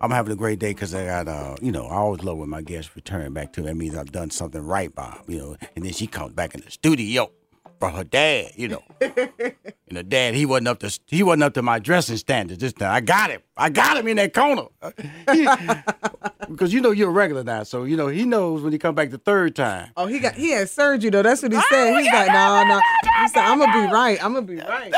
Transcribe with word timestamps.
I'm 0.00 0.10
having 0.10 0.32
a 0.32 0.36
great 0.36 0.58
day 0.58 0.72
because 0.74 0.94
I 0.94 1.06
got, 1.06 1.28
uh, 1.28 1.56
you 1.62 1.72
know, 1.72 1.86
I 1.86 1.96
always 1.96 2.22
love 2.22 2.38
when 2.38 2.50
my 2.50 2.62
guests 2.62 2.94
return 2.96 3.32
back 3.32 3.52
to. 3.54 3.60
me. 3.62 3.66
That 3.68 3.76
means 3.76 3.96
I've 3.96 4.12
done 4.12 4.30
something 4.30 4.60
right 4.62 4.92
'em, 4.98 5.22
you 5.28 5.38
know. 5.38 5.56
And 5.76 5.84
then 5.84 5.92
she 5.92 6.06
comes 6.06 6.32
back 6.34 6.54
in 6.54 6.60
the 6.62 6.70
studio 6.70 7.30
for 7.84 7.98
her 7.98 8.04
dad, 8.04 8.52
you 8.56 8.68
know. 8.68 8.82
and 9.00 9.54
the 9.90 10.02
dad, 10.02 10.34
he 10.34 10.46
wasn't 10.46 10.68
up 10.68 10.78
to 10.80 10.98
he 11.06 11.22
wasn't 11.22 11.42
up 11.42 11.54
to 11.54 11.62
my 11.62 11.78
dressing 11.78 12.16
standards 12.16 12.60
this 12.60 12.72
time. 12.72 12.90
I 12.90 13.00
got 13.00 13.30
him. 13.30 13.42
I 13.56 13.68
got 13.68 13.98
him 13.98 14.08
in 14.08 14.16
that 14.16 14.32
corner. 14.32 14.66
Because 16.46 16.74
you 16.74 16.82
know 16.82 16.90
you're 16.90 17.08
a 17.08 17.12
regular 17.12 17.42
now, 17.42 17.62
so 17.62 17.84
you 17.84 17.96
know 17.96 18.08
he 18.08 18.26
knows 18.26 18.60
when 18.60 18.70
he 18.70 18.78
come 18.78 18.94
back 18.94 19.10
the 19.10 19.18
third 19.18 19.56
time. 19.56 19.90
Oh, 19.96 20.06
he 20.06 20.18
got 20.18 20.34
he 20.34 20.50
had 20.50 20.68
surgery 20.68 21.08
though. 21.08 21.22
That's 21.22 21.42
what 21.42 21.52
he 21.52 21.58
oh, 21.58 21.62
said. 21.70 21.98
He's 21.98 22.12
like, 22.12 22.28
no, 22.28 22.64
no. 22.68 22.80
He 23.22 23.28
said, 23.28 23.44
I'm 23.44 23.58
gonna 23.58 23.72
be 23.72 23.92
right. 23.92 24.22
I'm 24.22 24.34
gonna 24.34 24.46
be 24.46 24.56
right. 24.56 24.94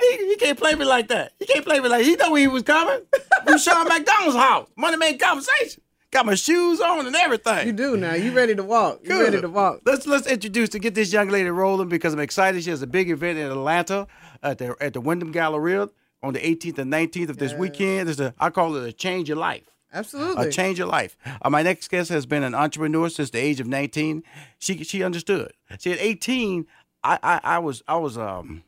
He, 0.00 0.28
he 0.28 0.36
can't 0.36 0.56
play 0.56 0.76
me 0.76 0.84
like 0.84 1.08
that. 1.08 1.32
He 1.40 1.46
can't 1.46 1.64
play 1.64 1.80
me 1.80 1.88
like 1.88 2.04
he 2.04 2.14
know 2.14 2.30
where 2.30 2.40
he 2.40 2.46
was 2.46 2.62
coming. 2.62 3.00
Rushion 3.46 3.74
McDonald's 3.88 4.36
house. 4.36 4.68
Money 4.76 4.96
made 4.96 5.18
conversation. 5.18 5.82
Got 6.10 6.24
my 6.24 6.34
shoes 6.34 6.80
on 6.80 7.06
and 7.06 7.14
everything. 7.14 7.66
You 7.66 7.72
do 7.72 7.96
now. 7.96 8.14
You 8.14 8.32
ready 8.32 8.54
to 8.54 8.64
walk? 8.64 9.00
You 9.02 9.20
ready 9.22 9.40
to 9.42 9.48
walk? 9.48 9.82
Let's 9.84 10.06
let's 10.06 10.26
introduce 10.26 10.70
to 10.70 10.78
get 10.78 10.94
this 10.94 11.12
young 11.12 11.28
lady 11.28 11.50
rolling 11.50 11.88
because 11.88 12.14
I'm 12.14 12.20
excited. 12.20 12.64
She 12.64 12.70
has 12.70 12.80
a 12.80 12.86
big 12.86 13.10
event 13.10 13.38
in 13.38 13.46
Atlanta 13.50 14.06
at 14.42 14.56
the 14.58 14.74
at 14.80 14.94
the 14.94 15.02
Wyndham 15.02 15.32
Galleria 15.32 15.90
on 16.22 16.32
the 16.32 16.40
18th 16.40 16.78
and 16.78 16.92
19th 16.92 17.28
of 17.28 17.36
this 17.36 17.52
weekend. 17.52 18.08
It's 18.08 18.20
a 18.20 18.34
I 18.38 18.48
call 18.48 18.74
it 18.76 18.88
a 18.88 18.92
change 18.92 19.28
of 19.28 19.36
life. 19.36 19.64
Absolutely. 19.92 20.48
A 20.48 20.50
change 20.50 20.80
of 20.80 20.88
life. 20.88 21.16
Uh, 21.42 21.50
my 21.50 21.62
next 21.62 21.88
guest 21.88 22.08
has 22.10 22.26
been 22.26 22.42
an 22.42 22.54
entrepreneur 22.54 23.08
since 23.08 23.30
the 23.30 23.38
age 23.38 23.60
of 23.60 23.66
19. 23.66 24.22
She 24.58 24.84
she 24.84 25.02
understood. 25.02 25.52
See, 25.78 25.92
at 25.92 25.98
18, 26.00 26.66
I 27.04 27.18
I, 27.22 27.40
I 27.44 27.58
was 27.58 27.82
I 27.86 27.96
was 27.96 28.16
um 28.16 28.62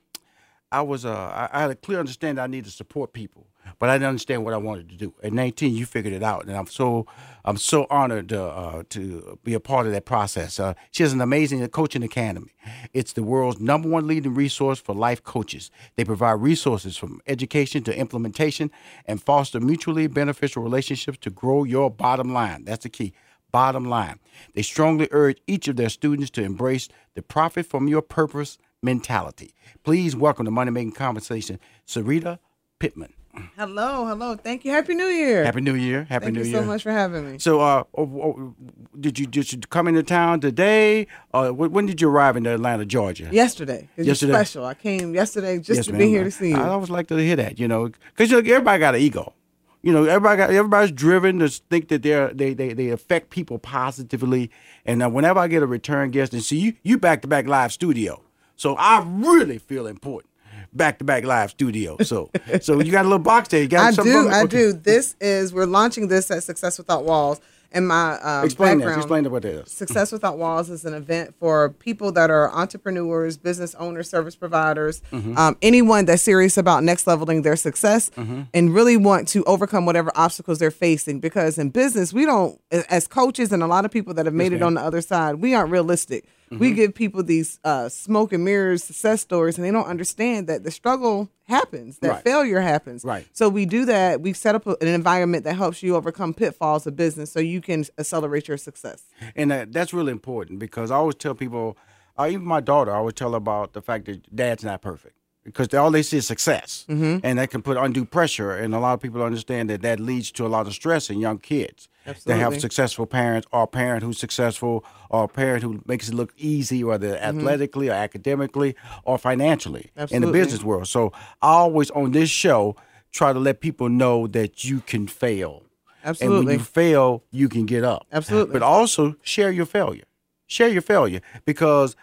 I 0.71 0.83
was 0.83 1.07
uh 1.07 1.13
I, 1.13 1.49
I 1.53 1.61
had 1.63 1.71
a 1.71 1.75
clear 1.75 2.01
understanding 2.01 2.43
I 2.43 2.47
needed 2.47 2.67
to 2.67 2.71
support 2.71 3.15
people, 3.15 3.47
but 3.79 3.89
I 3.89 3.95
didn't 3.95 4.09
understand 4.09 4.45
what 4.45 4.55
I 4.55 4.59
wanted 4.59 4.89
to 4.91 4.97
do. 4.97 5.15
At 5.23 5.33
19, 5.33 5.75
you 5.75 5.87
figured 5.87 6.15
it 6.15 6.23
out, 6.23 6.47
and 6.47 6.57
I'm 6.57 6.67
so 6.67 7.07
I'm 7.45 7.57
so 7.57 7.87
honored 7.91 8.33
uh, 8.33 8.49
uh, 8.49 8.83
to 8.91 9.39
be 9.45 9.55
a 9.55 9.61
part 9.61 9.87
of 9.87 9.93
that 9.93 10.05
process. 10.05 10.61
Uh, 10.61 10.75
she 10.91 11.03
has 11.03 11.13
an 11.13 11.21
amazing 11.21 11.67
coaching 11.69 12.03
academy. 12.03 12.53
It's 12.93 13.13
the 13.13 13.23
world's 13.23 13.61
number 13.61 13.89
one 13.89 14.07
leading 14.07 14.35
resource 14.35 14.79
for 14.79 14.95
life 14.95 15.23
coaches. 15.23 15.71
They 15.97 16.05
provide 16.05 16.43
resources 16.43 16.97
from 16.97 17.21
education 17.27 17.83
to 17.85 17.97
implementation 17.97 18.71
and 19.07 19.23
foster 19.23 19.61
mutually 19.61 20.07
beneficial 20.07 20.63
relationships 20.63 21.19
to 21.23 21.31
grow 21.31 21.65
your 21.65 21.91
bottom 21.91 22.33
line. 22.33 22.65
That's 22.65 22.83
the 22.83 22.91
key. 22.91 23.13
Bottom 23.53 23.85
line. 23.87 24.21
They 24.55 24.63
strongly 24.63 25.09
urge 25.11 25.41
each 25.47 25.67
of 25.67 25.77
their 25.77 25.89
students 25.89 26.31
to 26.33 26.43
embrace 26.43 26.89
the 27.15 27.23
profit 27.23 27.67
from 27.67 27.89
your 27.89 28.03
purpose 28.03 28.59
mentality. 28.83 29.55
Please 29.83 30.15
welcome 30.15 30.45
to 30.45 30.51
Money 30.51 30.71
Making 30.71 30.93
Conversation, 30.93 31.59
Sarita 31.87 32.39
Pittman. 32.79 33.13
Hello, 33.57 34.07
hello. 34.07 34.37
Thank 34.37 34.65
you. 34.65 34.73
Happy 34.73 34.95
New 34.95 35.07
Year. 35.07 35.45
Happy 35.45 35.61
New 35.61 35.75
Year. 35.75 36.05
Happy 36.09 36.27
Thank 36.27 36.37
New 36.37 36.43
Year. 36.43 36.53
Thank 36.53 36.55
you 36.55 36.61
so 36.61 36.67
much 36.67 36.83
for 36.83 36.93
having 36.93 37.31
me. 37.33 37.39
So, 37.39 37.61
uh, 37.61 37.85
oh, 37.97 38.03
oh, 38.03 38.55
did 38.99 39.19
you 39.19 39.27
did 39.27 39.53
you 39.53 39.59
come 39.61 39.89
into 39.89 40.03
town 40.03 40.41
today? 40.41 41.07
Uh, 41.33 41.51
when 41.51 41.87
did 41.87 42.01
you 42.01 42.09
arrive 42.09 42.37
in 42.37 42.47
Atlanta, 42.47 42.85
Georgia? 42.85 43.29
Yesterday. 43.33 43.89
It's 43.97 44.07
Yesterday. 44.07 44.33
special. 44.33 44.65
I 44.65 44.75
came 44.75 45.15
yesterday 45.15 45.59
just 45.59 45.79
Yes, 45.79 45.87
to 45.87 45.93
be 45.93 46.07
here 46.09 46.25
to 46.25 46.31
see 46.31 46.51
you. 46.51 46.57
I 46.57 46.69
always 46.69 46.91
like 46.91 47.09
to 47.09 47.17
hear 47.17 47.37
that, 47.37 47.59
you 47.59 47.69
know, 47.69 47.89
because 47.89 48.31
you 48.31 48.43
know, 48.43 48.49
everybody 48.51 48.79
got 48.81 48.95
an 48.95 49.01
ego. 49.01 49.35
You 49.83 49.93
know, 49.93 50.05
everybody 50.05 50.37
got 50.37 50.51
everybody's 50.51 50.93
driven 50.93 51.39
to 51.39 51.49
think 51.49 51.89
that 51.89 52.03
they're 52.03 52.33
they 52.35 52.53
they, 52.53 52.75
they 52.75 52.91
affect 52.91 53.31
people 53.31 53.59
positively. 53.59 54.51
And 54.85 55.03
uh, 55.03 55.09
whenever 55.09 55.41
I 55.41 55.49
get 55.49 55.63
a 55.63 55.67
return 55.67 56.11
guest, 56.11 56.33
and 56.35 56.43
see 56.43 56.59
you 56.59 56.75
you 56.83 56.99
back 56.99 57.23
to 57.23 57.29
back 57.29 57.47
live 57.47 57.73
studio, 57.73 58.23
so 58.57 58.75
I 58.77 59.03
really 59.07 59.57
feel 59.59 59.87
important. 59.87 60.30
Back 60.73 60.99
to 60.99 61.05
back 61.05 61.25
live 61.25 61.51
studio. 61.51 61.97
So 62.03 62.31
so 62.61 62.81
you 62.81 62.93
got 62.93 63.03
a 63.03 63.09
little 63.09 63.19
box 63.19 63.49
there. 63.49 63.61
You 63.63 63.69
got 63.69 63.99
I 63.99 64.03
do. 64.03 64.29
I 64.29 64.43
okay. 64.43 64.47
do. 64.57 64.73
This 64.73 65.17
is 65.21 65.53
we're 65.53 65.67
launching 65.67 66.09
this 66.09 66.31
at 66.31 66.43
Success 66.45 66.79
Without 66.79 67.05
Walls, 67.05 67.41
and 67.73 67.89
my 67.89 68.13
uh, 68.13 68.43
Explain 68.45 68.79
that. 68.79 68.85
background. 68.85 69.01
Explain 69.03 69.31
what 69.33 69.43
that 69.43 69.49
is. 69.67 69.73
Success 69.73 70.13
Without 70.13 70.39
Walls 70.39 70.71
is 70.71 70.85
an 70.85 70.95
event 70.95 71.35
for 71.41 71.71
people 71.71 72.13
that 72.13 72.31
are 72.31 72.53
entrepreneurs, 72.53 73.37
business 73.37 73.75
owners, 73.77 74.09
service 74.09 74.37
providers, 74.37 75.03
Mm-hmm. 75.11 75.37
um, 75.37 75.57
anyone 75.61 76.05
that's 76.05 76.23
serious 76.23 76.57
about 76.57 76.85
next 76.85 77.07
leveling 77.09 77.43
their 77.43 77.57
success 77.57 78.11
Mm-hmm. 78.11 78.43
and 78.55 78.73
really 78.73 78.97
want 78.97 79.27
to 79.29 79.43
overcome 79.45 79.87
whatever 79.87 80.13
obstacles 80.15 80.61
they're 80.61 80.71
facing. 80.71 81.19
Because 81.19 81.59
in 81.59 81.71
business, 81.71 82.13
we 82.13 82.27
don't, 82.27 82.61
as 82.71 83.09
coaches 83.09 83.51
and 83.53 83.63
a 83.63 83.67
lot 83.67 83.85
of 83.85 83.91
people 83.91 84.15
that 84.15 84.25
have 84.27 84.35
made 84.35 84.53
it 84.53 84.63
on 84.63 84.75
the 84.75 84.81
other 84.81 85.01
side, 85.01 85.37
we 85.37 85.53
aren't 85.53 85.73
realistic. 85.73 86.27
Mm-hmm. 86.51 86.59
We 86.61 86.73
give 86.73 86.95
people 86.95 87.23
these 87.23 87.61
uh, 87.63 87.89
smoke 87.89 88.33
and 88.33 88.45
mirrors 88.45 88.83
success 88.83 89.21
stories, 89.21 89.57
and 89.57 89.65
they 89.65 89.71
don't 89.71 89.87
understand 89.87 90.49
that 90.49 90.65
the 90.65 90.71
struggle 90.73 91.31
happens, 91.47 91.99
that 91.99 92.09
Right. 92.09 92.25
failure 92.25 92.61
happens. 92.61 93.05
Right. 93.05 93.25
So 93.33 93.49
we 93.49 93.67
do 93.67 93.85
that. 93.85 94.21
We've 94.21 94.37
set 94.37 94.57
up 94.57 94.67
an 94.67 94.77
environment 94.89 95.45
that 95.45 95.55
helps 95.55 95.81
you 95.83 95.95
overcome 95.95 96.35
pitfalls 96.35 96.87
of 96.89 96.97
business, 96.97 97.31
so 97.31 97.39
you 97.39 97.61
can 97.61 97.85
accelerate 97.99 98.49
your 98.49 98.57
success. 98.57 99.05
and 99.37 99.51
that, 99.53 99.73
that's 99.73 99.93
really 99.95 100.11
important 100.13 100.59
because 100.59 100.91
I 100.91 100.97
always 100.97 101.15
tell 101.15 101.35
people, 101.37 101.77
uh, 102.19 102.27
even 102.29 102.45
my 102.45 102.61
daughter, 102.61 102.93
I 102.93 102.97
always 102.97 103.15
tell 103.15 103.31
her 103.31 103.37
about 103.37 103.73
the 103.73 103.81
fact 103.83 104.07
that 104.07 104.35
dad's 104.35 104.65
not 104.65 104.83
perfect 104.83 105.15
because 105.51 105.69
they, 105.69 105.79
all 105.79 105.91
they 105.91 106.03
see 106.03 106.17
is 106.19 106.27
success, 106.27 106.85
Mm-hmm. 106.89 107.19
and 107.25 107.39
that 107.39 107.51
can 107.51 107.63
put 107.63 107.77
undue 107.77 108.05
pressure. 108.05 108.53
And 108.55 108.75
a 108.75 108.79
lot 108.81 108.95
of 108.95 109.01
people 109.01 109.23
understand 109.23 109.69
that 109.71 109.83
that 109.83 110.01
leads 110.01 110.31
to 110.33 110.47
a 110.47 110.49
lot 110.49 110.67
of 110.67 110.73
stress 110.73 111.11
in 111.11 111.19
young 111.21 111.39
kids. 111.39 111.89
They 112.25 112.39
have 112.39 112.61
successful 112.61 113.07
parents, 113.07 113.47
or 113.53 113.63
a 113.65 113.67
parent 113.67 114.03
who's 114.03 114.19
successful, 114.19 114.85
or 115.11 115.25
a 115.25 115.29
parent 115.29 115.63
who 115.63 115.83
makes 115.87 116.09
it 116.09 116.15
look 116.15 116.33
easy, 116.37 116.83
whether 116.83 117.17
athletically 117.19 117.89
or 117.89 117.93
academically 117.93 118.75
or 119.05 119.19
financially 119.19 119.91
in 119.97 120.23
the 120.23 120.27
Mm-hmm. 120.27 120.33
Business 120.33 120.63
world. 120.65 120.89
So 120.89 121.13
I 121.43 121.49
always 121.53 121.91
on 121.93 122.13
this 122.13 122.31
show 122.31 122.75
try 123.13 123.33
to 123.33 123.39
let 123.39 123.61
people 123.61 123.89
know 123.89 124.27
that 124.29 124.65
you 124.65 124.81
can 124.81 125.07
fail. 125.07 125.63
And 126.03 126.11
Absolutely. 126.11 126.47
when 126.47 126.59
you 126.59 126.65
fail, 126.65 127.23
you 127.31 127.49
can 127.49 127.67
get 127.67 127.85
up. 127.85 128.07
Absolutely. 128.11 128.53
But 128.55 128.63
also 128.63 129.17
share 129.23 129.51
your 129.51 129.67
failure. 129.67 130.05
Share 130.47 130.69
your 130.69 130.83
failure 130.83 131.21
because 131.45 131.95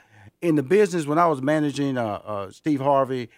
in 0.42 0.56
the 0.56 0.63
business, 0.63 1.06
when 1.06 1.18
I 1.18 1.28
was 1.28 1.42
managing 1.42 1.98
uh, 1.98 2.22
uh, 2.25 2.51
Steve 2.51 2.81
Harvey, 2.81 3.30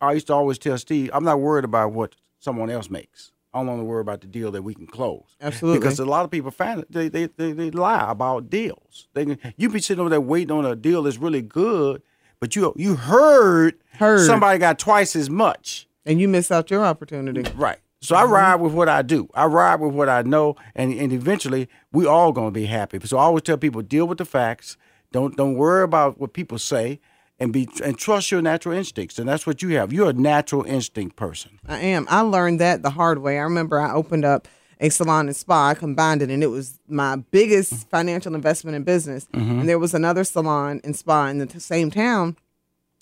I 0.00 0.12
used 0.12 0.26
to 0.28 0.34
always 0.34 0.58
tell 0.58 0.78
Steve, 0.78 1.10
I'm 1.12 1.24
not 1.24 1.40
worried 1.40 1.64
about 1.64 1.92
what 1.92 2.16
someone 2.38 2.70
else 2.70 2.90
makes. 2.90 3.32
I'm 3.52 3.68
only 3.68 3.84
worried 3.84 4.02
about 4.02 4.20
the 4.20 4.28
deal 4.28 4.52
that 4.52 4.62
we 4.62 4.74
can 4.74 4.86
close. 4.86 5.24
Absolutely. 5.40 5.80
Because 5.80 5.98
a 5.98 6.04
lot 6.04 6.24
of 6.24 6.30
people 6.30 6.50
find 6.52 6.84
they 6.88 7.08
they, 7.08 7.26
they, 7.26 7.52
they 7.52 7.70
lie 7.72 8.08
about 8.10 8.48
deals. 8.48 9.08
They 9.14 9.24
can, 9.26 9.38
you 9.56 9.68
be 9.68 9.80
sitting 9.80 10.00
over 10.00 10.08
there 10.10 10.20
waiting 10.20 10.52
on 10.56 10.64
a 10.64 10.76
deal 10.76 11.02
that's 11.02 11.16
really 11.18 11.42
good, 11.42 12.00
but 12.38 12.54
you 12.54 12.72
you 12.76 12.94
heard, 12.94 13.74
Heard. 13.94 14.24
somebody 14.24 14.58
got 14.60 14.78
twice 14.78 15.16
as 15.16 15.28
much. 15.28 15.88
and 16.06 16.20
you 16.20 16.28
miss 16.28 16.50
out 16.52 16.70
your 16.70 16.84
opportunity. 16.84 17.42
Right. 17.56 17.78
So 18.02 18.14
I 18.16 18.24
ride 18.24 18.56
with 18.56 18.72
what 18.72 18.88
I 18.88 19.02
do. 19.02 19.28
I 19.34 19.44
ride 19.46 19.80
with 19.80 19.92
what 19.94 20.08
I 20.08 20.22
know, 20.22 20.54
and, 20.76 20.92
and 20.94 21.12
eventually 21.12 21.68
we 21.92 22.06
all 22.06 22.30
gonna 22.32 22.50
be 22.52 22.66
happy. 22.66 22.98
So 23.04 23.18
I 23.18 23.22
always 23.24 23.42
tell 23.42 23.58
people 23.58 23.82
deal 23.82 24.06
with 24.06 24.18
the 24.18 24.24
facts, 24.24 24.76
Don't 25.12 25.36
don't 25.36 25.54
worry 25.54 25.82
about 25.82 26.20
what 26.20 26.32
people 26.32 26.58
say, 26.58 27.00
and 27.38 27.52
be 27.52 27.68
and 27.82 27.98
trust 27.98 28.30
your 28.30 28.42
natural 28.42 28.74
instincts. 28.74 29.18
And 29.18 29.28
that's 29.28 29.46
what 29.46 29.62
you 29.62 29.70
have. 29.76 29.92
You're 29.92 30.10
a 30.10 30.14
natural 30.14 30.64
instinct 30.64 31.16
person. 31.16 31.58
I 31.66 31.78
am. 31.78 32.06
I 32.08 32.20
learned 32.20 32.60
that 32.60 32.82
the 32.82 32.90
hard 32.90 33.18
way. 33.18 33.38
I 33.38 33.42
remember 33.42 33.80
I 33.80 33.92
opened 33.92 34.24
up 34.24 34.46
a 34.80 34.88
salon 34.88 35.26
and 35.26 35.36
spa. 35.36 35.68
I 35.68 35.74
combined 35.74 36.22
it, 36.22 36.30
and 36.30 36.42
it 36.42 36.48
was 36.48 36.78
my 36.88 37.16
biggest 37.16 37.88
financial 37.88 38.34
investment 38.34 38.76
in 38.76 38.82
business. 38.82 39.26
Mm-hmm. 39.32 39.60
And 39.60 39.68
there 39.68 39.78
was 39.78 39.94
another 39.94 40.24
salon 40.24 40.80
and 40.84 40.96
spa 40.96 41.26
in 41.26 41.38
the 41.38 41.46
t- 41.46 41.58
same 41.58 41.90
town. 41.90 42.36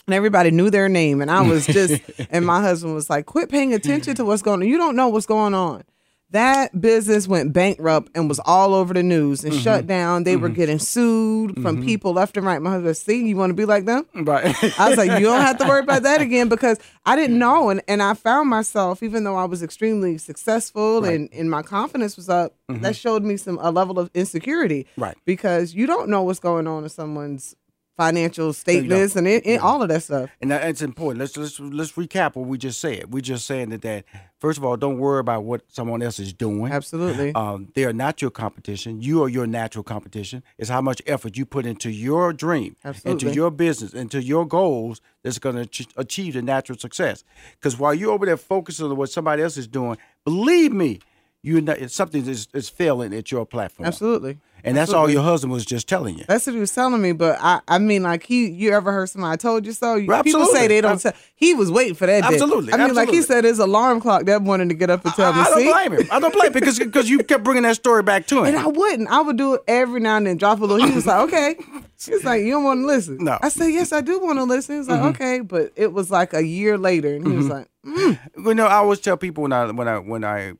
And 0.06 0.14
everybody 0.14 0.50
knew 0.50 0.70
their 0.70 0.88
name, 0.88 1.20
and 1.20 1.30
I 1.30 1.42
was 1.42 1.66
just, 1.66 2.00
and 2.30 2.46
my 2.46 2.62
husband 2.62 2.94
was 2.94 3.10
like, 3.10 3.26
"Quit 3.26 3.50
paying 3.50 3.74
attention 3.74 4.14
to 4.14 4.24
what's 4.24 4.40
going 4.40 4.62
on. 4.62 4.68
You 4.68 4.78
don't 4.78 4.96
know 4.96 5.08
what's 5.08 5.26
going 5.26 5.52
on." 5.52 5.84
That 6.30 6.78
business 6.78 7.26
went 7.26 7.54
bankrupt 7.54 8.10
and 8.14 8.28
was 8.28 8.38
all 8.44 8.74
over 8.74 8.92
the 8.92 9.02
news 9.02 9.44
and 9.44 9.54
shut 9.54 9.80
mm-hmm. 9.80 9.88
down. 9.88 10.24
They 10.24 10.36
were 10.36 10.48
mm-hmm. 10.48 10.56
getting 10.56 10.78
sued 10.78 11.54
from 11.54 11.76
mm-hmm. 11.76 11.86
people 11.86 12.12
left 12.12 12.36
and 12.36 12.44
right. 12.44 12.60
My 12.60 12.70
husband, 12.70 12.86
was, 12.86 13.00
see, 13.00 13.26
you 13.26 13.34
want 13.34 13.48
to 13.50 13.54
be 13.54 13.64
like 13.64 13.86
them? 13.86 14.06
Right. 14.14 14.54
I 14.78 14.90
was 14.90 14.98
like, 14.98 15.18
you 15.18 15.24
don't 15.24 15.40
have 15.40 15.56
to 15.58 15.66
worry 15.66 15.80
about 15.80 16.02
that 16.02 16.20
again 16.20 16.48
because 16.50 16.78
I 17.06 17.16
didn't 17.16 17.38
know. 17.38 17.70
And, 17.70 17.80
and 17.88 18.02
I 18.02 18.12
found 18.12 18.50
myself, 18.50 19.02
even 19.02 19.24
though 19.24 19.36
I 19.36 19.46
was 19.46 19.62
extremely 19.62 20.18
successful 20.18 21.04
and, 21.04 21.30
and 21.32 21.50
my 21.50 21.62
confidence 21.62 22.16
was 22.16 22.28
up, 22.28 22.52
that 22.68 22.94
showed 22.94 23.22
me 23.22 23.38
some 23.38 23.58
a 23.62 23.70
level 23.70 23.98
of 23.98 24.10
insecurity. 24.12 24.86
Right. 24.98 25.16
Because 25.24 25.74
you 25.74 25.86
don't 25.86 26.10
know 26.10 26.22
what's 26.22 26.40
going 26.40 26.66
on 26.66 26.82
in 26.82 26.90
someone's 26.90 27.56
financial 27.98 28.52
statements 28.52 29.16
and 29.16 29.26
it, 29.26 29.60
all 29.60 29.82
of 29.82 29.88
that 29.88 30.04
stuff. 30.04 30.30
And 30.40 30.52
that, 30.52 30.62
that's 30.62 30.82
important. 30.82 31.18
Let's 31.18 31.36
let's 31.36 31.58
let's 31.58 31.92
recap 31.92 32.36
what 32.36 32.46
we 32.46 32.56
just 32.56 32.80
said. 32.80 33.12
We're 33.12 33.20
just 33.20 33.44
saying 33.44 33.70
that 33.70 33.82
that 33.82 34.04
first 34.38 34.56
of 34.56 34.64
all, 34.64 34.76
don't 34.76 34.98
worry 34.98 35.18
about 35.18 35.42
what 35.42 35.62
someone 35.68 36.00
else 36.00 36.20
is 36.20 36.32
doing. 36.32 36.72
Absolutely. 36.72 37.34
Um, 37.34 37.72
they 37.74 37.84
are 37.84 37.92
not 37.92 38.22
your 38.22 38.30
competition. 38.30 39.02
You 39.02 39.24
are 39.24 39.28
your 39.28 39.48
natural 39.48 39.82
competition. 39.82 40.44
It's 40.58 40.70
how 40.70 40.80
much 40.80 41.02
effort 41.06 41.36
you 41.36 41.44
put 41.44 41.66
into 41.66 41.90
your 41.90 42.32
dream, 42.32 42.76
Absolutely. 42.84 43.26
into 43.28 43.36
your 43.36 43.50
business, 43.50 43.92
into 43.92 44.22
your 44.22 44.46
goals 44.46 45.00
that's 45.24 45.40
going 45.40 45.66
to 45.66 45.86
achieve 45.96 46.34
the 46.34 46.42
natural 46.42 46.78
success. 46.78 47.24
Because 47.54 47.76
while 47.76 47.92
you're 47.92 48.12
over 48.12 48.26
there 48.26 48.36
focusing 48.36 48.86
on 48.86 48.96
what 48.96 49.10
somebody 49.10 49.42
else 49.42 49.56
is 49.56 49.66
doing, 49.66 49.98
believe 50.24 50.72
me, 50.72 51.00
you 51.42 51.60
not, 51.60 51.90
something 51.90 52.26
is, 52.26 52.46
is 52.54 52.68
failing 52.68 53.12
at 53.12 53.32
your 53.32 53.44
platform. 53.44 53.86
Absolutely. 53.86 54.38
And 54.64 54.76
that's 54.76 54.92
all 54.92 55.08
your 55.08 55.22
husband 55.22 55.52
was 55.52 55.64
just 55.64 55.88
telling 55.88 56.18
you. 56.18 56.24
That's 56.28 56.46
what 56.46 56.54
he 56.54 56.60
was 56.60 56.74
telling 56.74 57.00
me, 57.00 57.12
but 57.12 57.38
I, 57.40 57.60
I 57.68 57.78
mean, 57.78 58.02
like 58.02 58.24
he, 58.24 58.48
you 58.48 58.72
ever 58.72 58.92
heard 58.92 59.08
somebody 59.08 59.32
I 59.32 59.36
told 59.36 59.64
you 59.64 59.72
so? 59.72 60.02
Well, 60.04 60.22
People 60.22 60.46
say 60.46 60.66
they 60.66 60.80
don't. 60.80 61.00
Tell, 61.00 61.12
he 61.36 61.54
was 61.54 61.70
waiting 61.70 61.94
for 61.94 62.06
that. 62.06 62.22
day. 62.22 62.26
Absolutely, 62.34 62.72
I 62.72 62.76
mean, 62.78 62.94
like 62.94 63.08
he 63.10 63.22
said, 63.22 63.44
his 63.44 63.58
alarm 63.58 64.00
clock 64.00 64.24
that 64.24 64.42
morning 64.42 64.68
to 64.68 64.74
get 64.74 64.90
up 64.90 65.04
and 65.04 65.14
tell 65.14 65.32
me. 65.32 65.40
I, 65.40 65.42
I 65.42 65.50
don't 65.50 65.58
See, 65.58 65.72
blame 65.72 65.92
him. 65.92 66.08
I 66.10 66.20
don't 66.20 66.32
blame 66.34 66.46
him 66.46 66.52
because 66.54 66.78
because 66.78 67.08
you 67.08 67.18
kept 67.22 67.44
bringing 67.44 67.62
that 67.62 67.76
story 67.76 68.02
back 68.02 68.26
to 68.28 68.40
him. 68.40 68.46
And 68.46 68.56
I 68.56 68.66
wouldn't. 68.66 69.08
I 69.08 69.20
would 69.20 69.36
do 69.36 69.54
it 69.54 69.62
every 69.68 70.00
now 70.00 70.16
and 70.16 70.26
then, 70.26 70.36
drop 70.36 70.60
a 70.60 70.64
little. 70.64 70.86
He 70.86 70.94
was 70.94 71.06
like, 71.06 71.20
okay. 71.28 71.56
He's 72.04 72.24
like, 72.24 72.42
you 72.42 72.52
don't 72.52 72.64
want 72.64 72.80
to 72.80 72.86
listen. 72.86 73.18
No. 73.24 73.38
I 73.42 73.48
said, 73.48 73.68
yes, 73.68 73.92
I 73.92 74.00
do 74.00 74.20
want 74.20 74.38
to 74.38 74.44
listen. 74.44 74.76
He 74.76 74.78
was 74.78 74.88
like, 74.88 75.00
okay. 75.14 75.40
But 75.40 75.72
it 75.76 75.92
was 75.92 76.10
like 76.10 76.32
a 76.32 76.44
year 76.44 76.78
later. 76.78 77.14
And 77.14 77.26
he 77.26 77.36
was 77.36 77.48
like, 77.48 77.66
mm, 77.84 78.18
You 78.36 78.54
know, 78.54 78.66
I 78.66 78.74
always 78.74 79.00
tell 79.00 79.16
people 79.16 79.42
when 79.42 79.52
I 79.52 79.70
when 79.70 79.88
I 79.88 79.98
when 79.98 80.24
I 80.24 80.52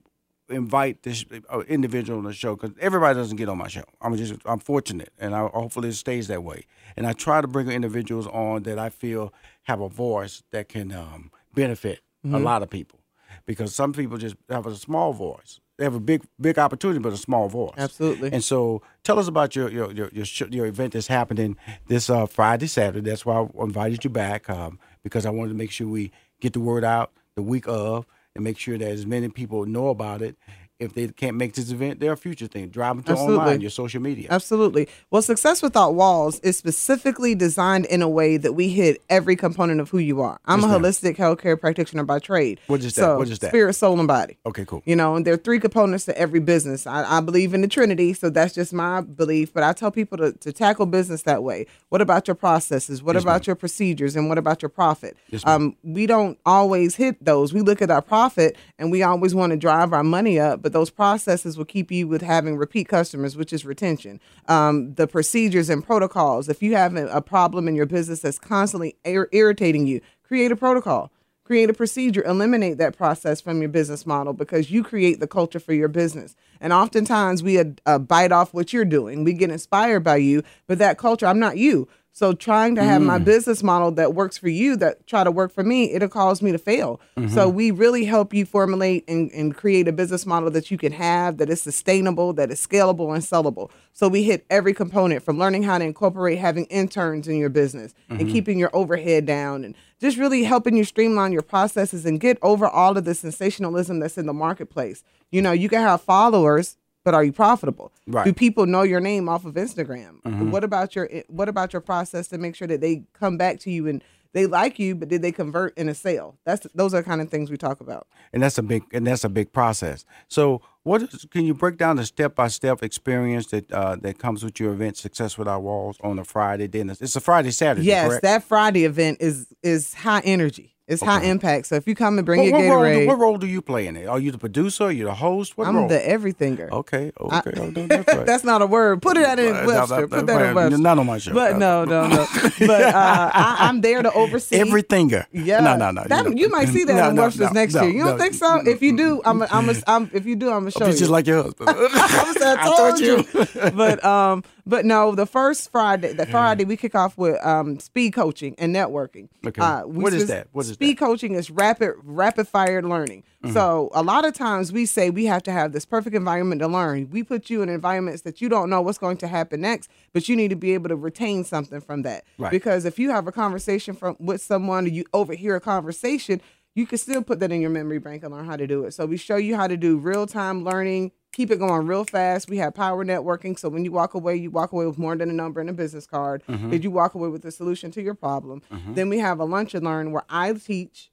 invite 0.49 1.03
this 1.03 1.25
uh, 1.53 1.61
individual 1.69 2.19
on 2.19 2.25
the 2.25 2.33
show 2.33 2.57
because 2.57 2.77
everybody 2.81 3.15
doesn't 3.15 3.37
get 3.37 3.49
on 3.49 3.59
my 3.59 3.69
show. 3.69 3.85
I'm 4.01 4.17
just 4.17 4.35
I'm 4.45 4.59
fortunate, 4.59 5.13
and 5.19 5.35
I, 5.35 5.47
hopefully 5.49 5.91
it 5.91 5.95
stays 5.95 6.29
that 6.29 6.43
way. 6.43 6.65
And 6.97 7.07
I 7.07 7.13
try 7.13 7.41
to 7.41 7.47
bring 7.47 7.71
individuals 7.71 8.27
on 8.27 8.63
that 8.65 8.79
I 8.79 8.89
feel 8.89 9.33
have 9.65 9.81
a 9.81 9.89
voice 9.89 10.43
that 10.51 10.69
can 10.69 10.93
um, 10.93 11.31
benefit 11.55 12.01
a 12.25 12.39
lot 12.39 12.63
of 12.63 12.69
people, 12.69 13.01
because 13.47 13.75
some 13.75 13.93
people 13.93 14.19
just 14.19 14.37
have 14.51 14.67
a 14.67 14.75
small 14.75 15.13
voice. 15.13 15.61
They 15.77 15.85
have 15.85 15.95
a 15.95 16.01
big 16.01 16.25
big 16.41 16.59
opportunity, 16.59 16.99
but 16.99 17.13
a 17.13 17.17
small 17.17 17.49
voice. 17.49 17.75
Absolutely. 17.79 18.33
And 18.33 18.43
so, 18.43 18.83
tell 19.05 19.19
us 19.19 19.29
about 19.29 19.55
your 19.55 19.71
your 19.71 19.93
your 19.93 20.09
your, 20.13 20.25
sh- 20.25 20.43
your 20.51 20.67
event 20.67 20.95
that's 20.95 21.07
happening 21.07 21.57
this 21.87 22.11
uh, 22.11 22.27
Friday, 22.27 22.67
Saturday. 22.67 23.09
That's 23.09 23.25
why 23.25 23.37
I 23.41 23.63
invited 23.63 24.03
you 24.03 24.11
back 24.11 24.51
um, 24.51 24.79
because 25.05 25.25
I 25.25 25.31
wanted 25.31 25.51
to 25.51 25.55
make 25.55 25.71
sure 25.71 25.87
we 25.87 26.11
get 26.41 26.53
the 26.53 26.61
word 26.61 26.85
out 26.85 27.13
the 27.37 27.43
week 27.43 27.69
of 27.69 28.05
and 28.39 28.45
make 28.45 28.57
sure 28.57 28.79
that 28.79 28.89
as 28.89 29.05
many 29.05 29.29
people 29.29 29.67
know 29.67 29.89
about 29.89 30.23
it. 30.23 30.37
If 30.79 30.95
they 30.95 31.09
can't 31.09 31.37
make 31.37 31.55
this 31.55 31.73
event, 31.73 31.99
there 31.99 32.13
are 32.13 32.17
future 32.17 32.47
things. 32.47 32.71
Drive 32.71 32.95
them 32.95 33.03
to 33.05 33.13
Absolutely. 33.13 33.39
online, 33.39 33.61
your 33.61 33.71
social 33.71 34.01
media. 34.01 34.29
Absolutely. 34.31 34.89
Well, 35.11 35.23
Success 35.23 35.61
Without 35.61 35.95
Walls 35.95 36.39
is 36.41 36.57
specifically 36.57 37.35
designed 37.35 37.87
in 37.87 38.01
a 38.01 38.09
way 38.09 38.37
that 38.37 38.53
we 38.53 38.69
hit 38.69 39.03
every 39.11 39.35
component 39.35 39.81
of 39.81 39.91
who 39.91 39.99
you 39.99 40.21
are. 40.21 40.39
I'm 40.45 40.63
a 40.63 40.69
holistic 40.69 41.17
healthcare 41.17 41.59
practitioner 41.59 42.05
by 42.05 42.21
trade. 42.21 42.61
What 42.69 42.79
is 42.81 42.95
that? 42.95 43.01
So, 43.01 43.19
What 43.19 43.29
is 43.29 43.41
that? 43.41 43.49
Spirit, 43.49 43.75
soul, 43.75 43.99
and 43.99 44.07
body. 44.07 44.39
Okay, 44.47 44.65
cool. 44.65 44.85
You 44.87 44.95
know, 44.95 45.17
and 45.17 45.27
there 45.27 45.35
are 45.35 45.39
three 45.39 45.59
components 45.59 46.05
to 46.05 46.17
every 46.17 46.39
business. 46.39 46.87
I, 46.87 47.19
I 47.19 47.21
believe 47.23 47.55
in 47.55 47.63
the 47.63 47.69
Trinity, 47.69 48.13
so 48.13 48.31
that's 48.31 48.55
just 48.55 48.73
my 48.73 49.01
belief. 49.01 49.53
But 49.53 49.65
I 49.65 49.73
tell 49.73 49.91
people 49.91 50.17
to, 50.19 50.31
to 50.33 50.53
tackle 50.53 50.87
business 50.87 51.23
that 51.23 51.43
way. 51.43 51.67
What 51.89 52.01
about 52.03 52.29
your 52.29 52.37
processes? 52.37 53.03
What 53.03 53.17
about 53.17 53.49
your 53.49 53.57
procedures? 53.57 54.15
And 54.15 54.29
what 54.29 54.39
about 54.39 54.63
your 54.63 54.69
profit? 54.69 55.17
Yes, 55.31 55.45
um, 55.45 55.75
we 55.83 56.07
don't 56.07 56.39
always 56.47 56.95
hit 56.95 57.25
those. 57.25 57.53
We 57.53 57.63
look 57.63 57.83
at 57.83 57.91
our 57.91 58.03
profit 58.03 58.57
and 58.79 58.93
we 58.93 59.03
always 59.03 59.35
want 59.35 59.51
to 59.51 59.57
drive 59.57 59.93
our 59.93 60.05
money 60.05 60.39
up, 60.39 60.63
but 60.63 60.68
those 60.73 60.91
processes 60.91 61.57
will 61.57 61.65
keep 61.65 61.91
you 61.91 62.07
with 62.09 62.23
having 62.23 62.57
repeat 62.57 62.89
customers, 62.89 63.37
which 63.37 63.53
is 63.53 63.65
retention. 63.65 64.21
Um, 64.47 64.95
the 64.95 65.07
procedures 65.07 65.69
and 65.71 65.85
protocols. 65.85 66.49
If 66.49 66.63
you 66.63 66.75
have 66.77 66.97
a, 66.97 67.07
a 67.09 67.21
problem 67.21 67.69
in 67.69 67.75
your 67.75 67.87
business 67.87 68.21
that's 68.21 68.39
constantly 68.39 68.97
ir- 69.05 69.29
irritating 69.33 69.87
you, 69.87 70.01
create 70.23 70.53
a 70.53 70.57
protocol 70.57 71.11
create 71.49 71.71
a 71.71 71.73
procedure 71.73 72.23
eliminate 72.25 72.77
that 72.77 72.95
process 72.95 73.41
from 73.41 73.63
your 73.63 73.71
business 73.71 74.05
model 74.05 74.35
because 74.35 74.71
you 74.71 74.85
create 74.85 75.19
the 75.19 75.27
culture 75.27 75.59
for 75.59 75.73
your 75.73 75.89
business 75.89 76.37
and 76.61 76.75
oftentimes 76.75 77.43
we 77.43 77.59
uh, 77.59 77.65
uh, 77.87 77.99
bite 77.99 78.31
off 78.31 78.53
what 78.53 78.71
you're 78.71 78.85
doing 78.85 79.25
we 79.25 79.33
get 79.33 79.51
inspired 79.51 80.01
by 80.01 80.17
you 80.17 80.43
but 80.67 80.77
that 80.77 80.99
culture 80.99 81.25
i'm 81.25 81.39
not 81.39 81.57
you 81.57 81.89
so 82.19 82.33
trying 82.33 82.75
to 82.75 82.83
have 82.83 83.01
my 83.01 83.17
mm. 83.17 83.25
business 83.25 83.63
model 83.63 83.93
that 83.93 84.13
works 84.13 84.37
for 84.37 84.49
you 84.49 84.75
that 84.75 85.07
try 85.07 85.23
to 85.23 85.31
work 85.31 85.53
for 85.53 85.63
me 85.63 85.93
it'll 85.93 86.09
cause 86.09 86.43
me 86.43 86.51
to 86.51 86.59
fail. 86.59 87.01
So 87.15 87.23
mm-hmm. 87.23 87.57
we 87.57 87.71
really 87.71 88.05
help 88.07 88.35
you 88.35 88.45
formulate 88.45 89.05
and, 89.07 89.31
and 89.31 89.55
create 89.55 89.87
a 89.87 89.93
business 89.93 90.27
model 90.27 90.51
that 90.51 90.69
you 90.69 90.79
can 90.79 90.91
have 90.91 91.37
that 91.37 91.49
is 91.49 91.63
sustainable 91.63 92.33
that 92.33 92.51
is 92.51 92.65
scalable 92.65 93.15
and 93.15 93.23
sellable. 93.23 93.71
So 93.93 94.09
we 94.09 94.25
hit 94.25 94.45
every 94.51 94.75
component 94.75 95.23
from 95.23 95.39
learning 95.39 95.63
how 95.63 95.79
to 95.79 95.85
incorporate 95.85 96.39
having 96.39 96.65
interns 96.65 97.29
in 97.29 97.37
your 97.37 97.51
business 97.51 97.95
and 98.09 98.19
mm-hmm. 98.19 98.33
keeping 98.33 98.59
your 98.59 98.71
overhead 98.73 99.25
down 99.25 99.65
and 99.65 99.77
just 100.01 100.17
really 100.17 100.43
helping 100.43 100.77
you 100.77 100.83
streamline 100.83 101.31
your 101.31 101.43
processes 101.43 102.05
and 102.05 102.19
get 102.19 102.39
over 102.43 102.67
all 102.67 102.99
of 102.99 103.05
the 103.05 103.15
sensationalism 103.15 104.01
that's 104.01 104.19
in 104.19 104.27
the 104.27 104.33
marketplace. 104.33 105.05
You 105.31 105.43
know, 105.43 105.53
you 105.53 105.69
can 105.69 105.83
have 105.83 106.01
followers, 106.01 106.78
but 107.09 107.15
are 107.15 107.25
you 107.25 107.33
profitable? 107.33 107.91
Right. 108.07 108.27
Do 108.27 108.35
people 108.35 108.67
know 108.67 108.83
your 108.83 109.01
name 109.01 109.31
off 109.31 109.47
of 109.47 109.55
Instagram? 109.55 110.51
What 110.51 110.63
about 110.63 110.95
your 110.95 111.09
what 111.29 111.49
about 111.49 111.73
your 111.73 111.81
process 111.81 112.29
to 112.29 112.37
make 112.37 112.55
sure 112.55 112.69
that 112.69 112.83
they 112.83 113.05
come 113.15 113.39
back 113.39 113.61
to 113.61 113.71
you 113.71 113.87
and 113.87 114.05
they 114.35 114.45
like 114.45 114.79
you, 114.79 114.95
but 114.95 115.09
did 115.09 115.23
they 115.23 115.33
convert 115.33 115.77
in 115.79 115.89
a 115.89 115.95
sale? 115.95 116.37
That's 116.45 116.67
those 116.75 116.93
are 116.93 116.99
the 116.99 117.05
kind 117.05 117.23
of 117.23 117.31
things 117.31 117.51
we 117.51 117.57
talk 117.57 117.81
about. 117.81 118.07
and 118.35 118.43
that's 118.43 118.59
a 118.59 118.63
big 118.63 118.83
and 118.93 119.07
that's 119.07 119.25
a 119.25 119.31
big 119.31 119.55
process. 119.55 120.05
So, 120.29 120.61
what 120.83 121.03
is, 121.03 121.27
can 121.31 121.47
you 121.47 121.55
break 121.55 121.79
down 121.79 121.97
the 121.97 122.05
step 122.05 122.35
by 122.35 122.49
step 122.49 122.83
experience 122.83 123.47
that 123.47 123.73
uh, 123.73 123.97
that 124.03 124.19
comes 124.19 124.45
with 124.45 124.61
your 124.61 124.75
event, 124.75 124.99
Success 124.99 125.39
Without 125.39 125.63
Walls, 125.63 125.97
on 126.03 126.19
a 126.19 126.25
Friday? 126.25 126.67
Then 126.67 126.91
it's, 126.91 127.01
it's 127.01 127.17
a 127.17 127.21
Friday 127.21 127.53
Saturday. 127.53 127.87
Yes, 127.87 128.09
correct? 128.09 128.23
that 128.23 128.43
Friday 128.45 128.85
event 128.85 129.17
is 129.21 129.47
is 129.63 129.95
high 129.95 130.21
energy. 130.21 130.75
It's 130.89 131.03
high 131.03 131.23
impact. 131.23 131.67
So 131.67 131.75
if 131.75 131.87
you 131.87 131.95
come 131.95 132.19
and 132.19 132.25
bring 132.25 132.41
What, 132.41 132.47
your 132.47 132.69
what, 132.71 132.75
role 132.75 132.85
do, 132.85 132.89
Gatorade, 132.91 133.07
what 133.07 133.19
role 133.19 133.37
do 133.37 133.47
you 133.47 133.61
play 133.61 133.87
in 133.87 133.97
it? 133.97 134.07
Are 134.07 134.19
you 134.19 134.31
the 134.31 134.39
producer? 134.39 134.85
Are 134.85 134.93
you 134.93 135.05
the 135.05 135.15
host? 135.15 135.59
What 135.59 135.69
I'm 135.69 135.77
role? 135.77 135.89
the 135.89 135.99
everythinger. 135.99 136.71
okay, 136.73 137.13
okay, 137.21 137.53
oh, 137.59 137.67
no, 137.71 137.87
that's 137.87 138.15
right. 138.15 138.27
That's 138.27 138.43
not 138.43 138.63
a 138.63 138.67
word. 138.67 139.03
Put 139.03 139.19
it 139.19 139.27
out 139.27 139.39
in 139.39 139.67
Webster. 139.67 140.09
Put 140.09 140.27
that- 140.27 140.43
in 140.49 140.55
Webster. 140.55 140.79
Not 140.79 140.99
on 140.99 141.05
my 141.07 141.19
show. 141.19 141.35
But 141.35 141.59
no, 141.59 141.85
no, 141.85 142.07
no. 142.09 142.27
but 142.61 142.71
uh, 142.71 142.93
I, 143.35 143.57
I'm 143.61 143.83
there 143.83 144.03
to 144.03 144.11
oversee 144.13 144.57
Everythinger. 144.57 145.27
Yeah, 145.31 145.61
No, 145.61 145.77
no, 145.77 145.91
no. 145.91 146.05
That, 146.05 146.25
know. 146.25 146.31
you 146.31 146.49
might 146.49 146.69
see 146.69 146.85
that 146.85 146.95
No, 146.95 147.09
in 147.11 147.17
no, 147.17 147.23
Webster's 147.23 147.49
no, 147.53 147.61
next 147.61 147.75
year. 147.75 147.91
You 147.91 148.05
don't 148.05 148.19
think 148.19 148.33
so? 148.35 148.57
If 148.67 148.81
you 148.81 148.97
do, 148.97 149.21
I'm, 149.27 149.43
a, 149.43 149.49
I'm, 149.51 149.69
a, 149.69 149.75
I'm 149.87 150.11
if 150.15 150.25
you 150.25 150.37
do, 150.37 150.47
I'm 150.51 150.61
gonna 150.69 150.71
show 150.71 150.87
you. 150.87 150.93
just 150.97 151.11
like 151.11 151.27
your 151.27 151.43
husband. 151.43 151.69
I, 151.71 152.57
I 152.59 152.77
told 152.77 153.01
you. 153.01 153.25
but 153.73 154.03
um, 154.05 154.43
but 154.67 154.85
no, 154.85 155.15
the 155.15 155.27
first 155.27 155.71
Friday, 155.71 156.13
the 156.13 156.27
Friday 156.27 156.65
we 156.65 156.77
kick 156.77 156.95
off 156.95 157.17
with 157.19 157.45
um 157.45 157.79
speed 157.79 158.13
coaching 158.13 158.55
and 158.59 158.75
networking. 158.75 159.29
Okay. 159.47 159.61
Uh, 159.61 159.83
What 159.83 160.13
is 160.13 160.29
that? 160.29 160.49
What 160.53 160.67
is 160.67 160.78
speed 160.79 160.95
coaching 160.95 161.35
is 161.35 161.51
rapid 161.51 161.95
rapid 162.05 162.47
fire 162.47 162.81
learning. 162.83 163.25
Mm-hmm. 163.43 163.53
So 163.53 163.91
a 163.93 164.03
lot 164.03 164.25
of 164.25 164.33
times 164.33 164.73
we 164.73 164.87
say 164.87 165.11
we 165.11 165.25
have 165.25 165.43
to 165.45 165.53
have 165.53 165.73
this 165.73 165.85
perfect 165.85 166.15
environment 166.15 166.61
to 166.61 166.69
learn. 166.69 167.11
We 167.11 167.25
put 167.25 167.51
you 167.51 167.63
in 167.63 167.69
environments 167.69 168.23
that 168.23 168.41
you 168.41 168.49
don't 168.49 168.71
know 168.71 168.81
what's 168.81 168.99
going 168.99 169.17
to 169.19 169.27
happen 169.27 169.61
next, 169.61 169.91
but 170.13 170.29
you 170.29 170.37
need 170.37 170.49
to 170.49 170.57
be 170.57 170.75
able 170.75 170.89
to 170.91 170.97
retain 170.97 171.43
something 171.43 171.81
from 171.81 172.03
that. 172.03 172.25
Right. 172.39 172.53
Because 172.53 172.85
if 172.85 172.97
you 172.97 173.11
have 173.11 173.27
a 173.27 173.33
conversation 173.33 173.95
from 173.95 174.17
with 174.21 174.41
someone 174.41 174.85
or 174.85 174.89
you 174.89 175.05
overhear 175.13 175.57
a 175.57 175.61
conversation, 175.61 176.41
you 176.77 176.87
can 176.87 176.99
still 176.99 177.23
put 177.23 177.41
that 177.41 177.51
in 177.51 177.61
your 177.61 177.71
memory 177.71 177.99
bank 177.99 178.23
and 178.23 178.33
learn 178.33 178.47
how 178.47 178.57
to 178.57 178.69
do 178.69 178.85
it. 178.85 178.95
So 178.95 179.05
we 179.05 179.17
show 179.17 179.37
you 179.37 179.57
how 179.57 179.67
to 179.67 179.77
do 179.77 179.99
real 179.99 180.29
time 180.29 180.63
learning, 180.63 181.11
keep 181.33 181.51
it 181.51 181.59
going 181.59 181.87
real 181.87 182.05
fast. 182.05 182.49
We 182.49 182.57
have 182.59 182.75
power 182.75 183.05
networking. 183.05 183.59
So 183.59 183.69
when 183.69 183.85
you 183.85 183.93
walk 183.93 184.15
away, 184.15 184.37
you 184.37 184.51
walk 184.51 184.73
away 184.73 184.87
with 184.87 184.99
more 184.99 185.15
than 185.17 185.31
a 185.31 185.33
number 185.33 185.61
and 185.61 185.71
a 185.71 185.73
business 185.73 186.07
card. 186.07 186.43
Did 186.71 186.85
you 186.85 186.91
walk 186.91 187.15
away 187.15 187.29
with 187.29 187.45
a 187.45 187.51
solution 187.53 187.91
to 187.93 188.03
your 188.03 188.15
problem? 188.15 188.63
Then 188.89 189.09
we 189.09 189.19
have 189.19 189.39
a 189.41 189.45
lunch 189.45 189.75
and 189.75 189.85
learn 189.85 190.13
where 190.13 190.25
I 190.29 190.53
teach. 190.55 191.11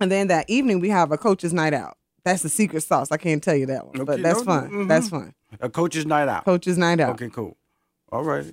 And 0.00 0.10
then 0.10 0.28
that 0.28 0.48
evening 0.48 0.80
we 0.80 0.90
have 0.90 1.10
a 1.12 1.18
coach's 1.18 1.52
night 1.52 1.72
out. 1.74 1.96
That's 2.24 2.42
the 2.42 2.48
secret 2.48 2.82
sauce. 2.82 3.12
I 3.12 3.16
can't 3.18 3.42
tell 3.42 3.54
you 3.54 3.66
that 3.66 3.86
one, 3.86 4.04
but 4.04 4.20
that's 4.22 4.40
no, 4.40 4.44
fun. 4.44 4.70
mhm. 4.70 4.88
That's 4.88 5.08
fun. 5.08 5.32
a 5.60 5.68
coach's 5.70 6.04
night 6.06 6.28
out. 6.28 6.44
Coach's 6.44 6.76
night 6.76 6.98
out. 7.00 7.10
Okay, 7.10 7.28
cool. 7.30 7.56
All 8.10 8.24
right. 8.24 8.44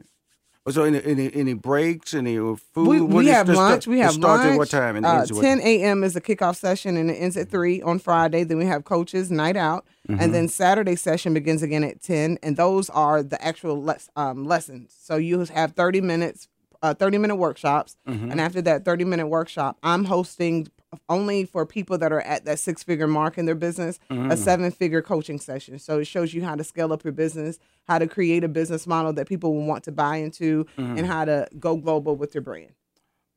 So 0.70 0.84
any 0.84 1.04
any, 1.04 1.34
any 1.34 1.54
breaks, 1.54 2.14
any 2.14 2.38
food? 2.38 2.58
We, 2.88 3.02
we 3.02 3.28
have 3.28 3.50
lunch. 3.50 3.86
We 3.86 4.00
have 4.00 4.14
starts 4.14 4.44
lunch. 4.46 4.54
at 4.54 4.58
what 4.58 4.70
time? 4.70 4.96
And 4.96 5.06
uh, 5.06 5.16
ends 5.18 5.32
at 5.32 5.36
what 5.36 5.42
10 5.44 5.60
a.m. 5.60 6.04
is 6.06 6.14
the 6.14 6.22
kickoff 6.22 6.56
session, 6.56 6.96
and 6.96 7.12
it 7.12 7.16
ends 7.16 7.36
at 7.36 7.50
three 7.50 7.82
on 7.82 8.00
Friday. 8.00 8.46
Then 8.46 8.58
we 8.60 8.66
have 8.66 8.86
coaches 8.86 9.30
night 9.30 9.58
out, 9.58 9.86
Mm-hmm. 10.08 10.20
and 10.22 10.34
then 10.34 10.48
Saturday 10.50 10.98
session 10.98 11.34
begins 11.34 11.64
again 11.64 11.82
at 11.86 12.02
10. 12.02 12.38
And 12.44 12.58
those 12.58 12.90
are 12.90 13.24
the 13.24 13.42
actual 13.42 13.90
um, 14.18 14.44
lessons. 14.46 14.94
So 15.02 15.16
you 15.16 15.40
have 15.46 15.72
30 15.74 16.02
minutes, 16.02 16.50
uh, 16.82 16.94
30 16.94 17.18
minute 17.20 17.36
workshops, 17.38 17.96
Mm-hmm. 18.08 18.32
and 18.32 18.42
after 18.42 18.62
that 18.64 18.84
30 18.86 19.06
minute 19.06 19.28
workshop, 19.28 19.78
I'm 19.84 20.04
hosting 20.06 20.68
only 21.10 21.46
for 21.46 21.66
people 21.66 21.98
that 21.98 22.12
are 22.12 22.22
at 22.22 22.46
that 22.46 22.60
six 22.60 22.84
figure 22.84 23.08
mark 23.08 23.38
in 23.38 23.46
their 23.46 23.56
business 23.56 24.00
Mm-hmm. 24.10 24.32
a 24.32 24.38
seven 24.38 24.72
figure 24.72 25.02
coaching 25.02 25.40
session. 25.40 25.80
So 25.80 26.00
it 26.00 26.06
shows 26.06 26.34
you 26.34 26.44
how 26.44 26.56
to 26.56 26.64
scale 26.64 26.92
up 26.94 27.04
your 27.04 27.14
business, 27.14 27.60
how 27.88 27.98
to 28.00 28.08
create 28.08 28.44
a 28.44 28.48
business 28.48 28.86
model 28.88 29.14
that 29.14 29.28
people 29.28 29.54
will 29.54 29.66
want 29.66 29.84
to 29.86 29.92
buy 29.92 30.18
into, 30.18 30.66
Mm-hmm. 30.78 30.98
and 30.98 31.08
how 31.08 31.26
to 31.26 31.48
go 31.60 31.76
global 31.78 32.16
with 32.16 32.34
your 32.36 32.42
brand. 32.42 32.74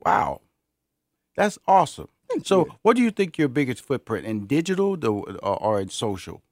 Wow, 0.05 0.41
that's 1.37 1.59
awesome. 1.67 2.09
so, 2.45 2.67
you. 2.67 2.73
what 2.83 2.97
do 2.97 3.03
you 3.03 3.11
think 3.11 3.39
your 3.39 3.49
biggest 3.49 3.85
footprint 3.85 4.27
in 4.27 4.47
digital 4.47 4.97
or, 5.07 5.39
or 5.43 5.81
in 5.81 5.89
social? 5.89 6.43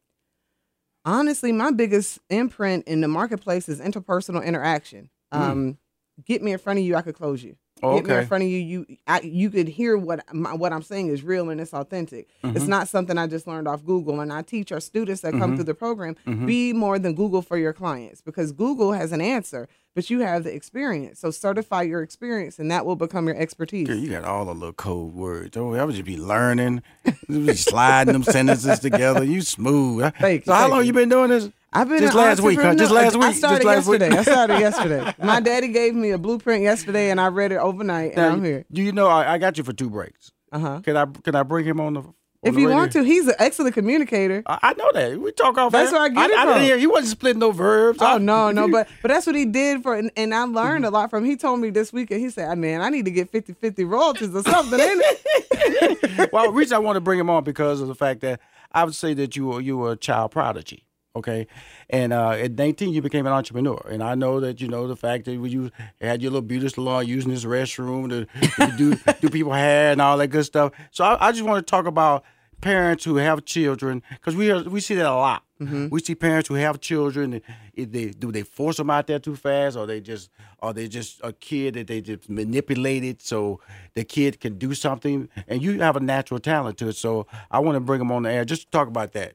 honestly, 1.05 1.53
my 1.53 1.71
biggest 1.71 2.19
imprint 2.31 2.87
in 2.89 3.01
the 3.03 3.09
marketplace 3.09 3.69
is 3.69 3.81
interpersonal 3.81 4.43
interaction. 4.45 5.11
Um, 5.33 5.77
get 6.25 6.43
me 6.43 6.53
in 6.53 6.59
front 6.59 6.79
of 6.79 6.85
you, 6.85 6.97
I 6.97 7.03
could 7.03 7.15
close 7.15 7.43
you. 7.43 7.57
Get 7.85 8.07
me 8.07 8.15
in 8.15 8.27
front 8.27 8.45
of 8.45 8.51
you, 8.51 8.59
you 8.59 8.97
I, 9.07 9.21
you 9.21 9.51
could 9.51 9.69
hear 9.69 9.97
what 9.97 10.25
my, 10.35 10.55
what 10.55 10.73
I'm 10.73 10.83
saying 10.83 11.09
is 11.09 11.23
real 11.23 11.51
and 11.51 11.61
it's 11.61 11.75
authentic. 11.75 12.29
It's 12.43 12.61
mm-hmm. 12.61 12.71
not 12.71 12.89
something 12.89 13.19
I 13.19 13.27
just 13.27 13.47
learned 13.47 13.69
off 13.69 13.85
Google. 13.85 14.21
And 14.21 14.33
I 14.33 14.43
teach 14.43 14.73
our 14.73 14.81
students 14.81 15.23
that 15.23 15.33
come 15.33 15.57
through 15.57 15.59
mm-hmm. 15.59 15.65
the 15.65 15.75
program 15.75 16.17
mm-hmm. 16.27 16.47
be 16.47 16.73
more 16.73 16.99
than 16.99 17.15
Google 17.15 17.43
for 17.43 17.57
your 17.57 17.73
clients 17.73 18.21
because 18.21 18.53
Google 18.53 18.93
has 18.93 19.13
an 19.13 19.21
answer, 19.21 19.69
but 19.95 20.11
you 20.11 20.21
have 20.21 20.45
the 20.45 20.55
experience. 20.55 21.21
So 21.21 21.31
certify 21.31 21.83
your 21.83 22.03
experience, 22.03 22.59
and 22.59 22.71
that 22.71 22.85
will 22.85 22.97
become 22.97 23.27
your 23.27 23.37
expertise. 23.37 23.87
Girl, 23.87 23.97
you 23.97 24.11
got 24.11 24.25
all 24.25 24.45
the 24.45 24.55
little 24.55 24.73
code 24.73 25.15
words. 25.15 25.57
Oh, 25.57 25.75
I 25.75 25.85
would 25.85 25.95
just 25.95 26.05
be 26.05 26.17
learning, 26.17 26.83
just 27.31 27.69
sliding 27.69 28.13
them 28.13 28.25
sentences 28.25 28.81
together. 28.81 29.25
You 29.25 29.41
smooth. 29.43 30.13
Thank 30.21 30.45
so, 30.45 30.53
you, 30.53 30.59
how 30.59 30.69
long 30.69 30.81
you. 30.81 30.87
you 30.87 30.93
been 30.93 31.09
doing 31.09 31.31
this? 31.31 31.51
I've 31.73 31.89
been 31.89 31.99
Just 31.99 32.15
last 32.15 32.41
week, 32.41 32.61
huh? 32.61 32.75
Just 32.77 32.93
last 32.93 33.17
week. 33.17 33.25
I 33.25 33.33
started 33.33 33.65
Just 33.65 33.89
last 33.89 33.89
week? 33.89 34.01
yesterday. 34.01 34.19
I 34.19 34.23
started 34.23 34.61
yesterday. 34.61 35.15
My 35.19 35.41
daddy 35.41 35.69
gave 35.69 35.95
me 35.95 36.11
a 36.11 36.19
blueprint 36.19 36.63
yesterday, 36.63 37.11
and 37.11 37.21
I 37.21 37.29
read 37.29 37.51
it 37.51 37.57
overnight, 37.57 38.13
and 38.13 38.17
Now, 38.17 38.33
I'm 38.33 38.45
here. 38.45 38.65
Do 38.71 38.81
you 38.81 38.93
know 38.93 39.09
I, 39.09 39.35
I 39.35 39.39
got 39.39 39.59
you 39.59 39.65
for 39.65 39.73
two 39.73 39.91
breaks? 39.91 40.31
Uh 40.53 40.59
huh. 40.61 40.81
Can 40.85 40.97
I 40.97 41.07
can 41.07 41.35
I 41.35 41.43
bring 41.43 41.65
him 41.67 41.81
on 41.81 41.95
the? 41.95 42.03
If 42.45 42.57
you 42.57 42.69
want 42.69 42.93
to, 42.93 43.03
he's 43.03 43.27
an 43.27 43.35
excellent 43.39 43.75
communicator. 43.75 44.43
I, 44.47 44.59
I 44.63 44.75
know 44.75 44.91
that. 44.93 45.19
We 45.19 45.33
talk 45.33 45.57
off. 45.59 45.73
That's 45.73 45.93
air. 45.93 45.99
where 45.99 46.03
I 46.03 46.09
get 46.09 46.31
it 46.31 46.37
I, 46.37 46.43
from. 46.45 46.55
didn't 46.55 46.65
hear 46.65 46.79
he 46.79 46.87
wasn't 46.87 47.09
splitting 47.09 47.41
no 47.41 47.53
verbs. 47.53 47.99
Oh 48.01 48.07
I- 48.07 48.19
no, 48.19 48.51
no, 48.51 48.69
but 48.71 48.89
but 49.03 49.09
that's 49.09 49.27
what 49.27 49.35
he 49.35 49.45
did 49.45 49.83
for, 49.83 49.95
and, 49.95 50.11
and 50.17 50.35
I 50.35 50.39
mm-hmm. 50.45 50.57
learned 50.57 50.85
a 50.85 50.91
lot 50.91 51.11
from. 51.11 51.25
He 51.25 51.37
told 51.37 51.61
me 51.61 51.71
this 51.71 51.93
weekend. 51.93 52.21
He 52.21 52.31
said, 52.31 52.49
ah, 52.51 52.55
"Man, 52.55 52.81
I 52.81 52.89
need 52.91 53.05
to 53.07 53.11
get 53.11 53.33
50-50 53.33 53.89
royalties 53.89 54.35
or 54.35 54.43
something." 54.43 54.79
Ain't 54.79 55.01
it? 55.05 56.31
well, 56.33 56.45
the 56.45 56.53
reason 56.53 56.77
I 56.77 56.79
want 56.79 56.97
to 56.97 57.01
bring 57.01 57.19
him 57.19 57.31
on 57.31 57.45
because 57.45 57.81
of 57.81 57.89
the 57.89 57.95
fact 57.95 58.21
that 58.21 58.41
I 58.73 58.85
would 58.85 58.95
say 58.95 59.15
that 59.15 59.37
you 59.37 59.47
were 59.47 59.61
you 59.61 59.77
were 59.77 59.93
a 59.93 59.97
child 59.97 60.33
prodigy. 60.33 60.85
Okay, 61.17 61.47
and 61.91 62.13
uh, 62.13 62.31
at 62.31 62.53
19 62.53 62.93
you 62.93 63.01
became 63.01 63.25
an 63.27 63.33
entrepreneur, 63.33 63.81
and 63.89 64.03
I 64.03 64.17
know 64.17 64.41
that 64.41 64.61
you 64.61 64.67
know 64.67 64.89
the 64.89 64.97
fact 64.97 65.27
that 65.27 65.33
you 65.35 65.71
had 66.01 66.21
your 66.21 66.33
little 66.33 66.43
beauty 66.43 66.69
salon 66.69 67.07
using 67.07 67.31
this 67.31 67.45
restroom 67.45 68.09
to, 68.09 68.27
to 68.67 68.77
do 68.77 68.97
do 69.21 69.31
people 69.31 69.53
hair 69.53 69.93
and 69.93 70.01
all 70.01 70.19
that 70.19 70.29
good 70.29 70.45
stuff. 70.45 70.73
So 70.91 71.05
I, 71.05 71.29
I 71.29 71.33
just 71.33 71.45
want 71.45 71.65
to 71.65 71.71
talk 71.71 71.87
about 71.87 72.25
parents 72.61 73.05
who 73.05 73.17
have 73.17 73.45
children 73.45 74.03
because 74.11 74.35
we 74.35 74.51
are, 74.51 74.63
we 74.65 74.81
see 74.81 74.95
that 74.95 75.07
a 75.07 75.15
lot. 75.15 75.45
We 75.91 76.01
see 76.01 76.15
parents 76.15 76.49
who 76.49 76.55
have 76.57 76.81
children. 76.81 77.41
If 77.75 77.93
they 77.93 78.07
do 78.11 78.33
they 78.33 78.43
force 78.43 78.79
them 78.79 78.91
out 78.91 79.07
there 79.07 79.21
too 79.21 79.37
fast, 79.37 79.77
or 79.77 79.87
they 79.87 80.01
just 80.01 80.31
or 80.59 80.73
they 80.73 80.89
just 80.89 81.21
a 81.23 81.33
kid 81.33 81.75
that 81.75 81.87
they 81.87 82.01
just 82.01 82.29
manipulated 82.29 83.23
so 83.23 83.61
the 83.95 84.05
kid 84.05 84.41
can 84.41 84.59
do 84.59 84.75
something. 84.75 85.29
And 85.47 85.63
you 85.63 85.81
have 85.81 85.95
a 85.97 86.01
natural 86.01 86.41
talent 86.41 86.77
to 86.79 86.89
it, 86.89 86.97
so 86.97 87.29
I 87.53 87.61
want 87.61 87.77
to 87.77 87.81
bring 87.81 88.01
them 88.01 88.11
on 88.11 88.25
the 88.25 88.33
air 88.33 88.45
just 88.45 88.63
to 88.63 88.71
talk 88.71 88.89
about 88.89 89.13
that. 89.13 89.35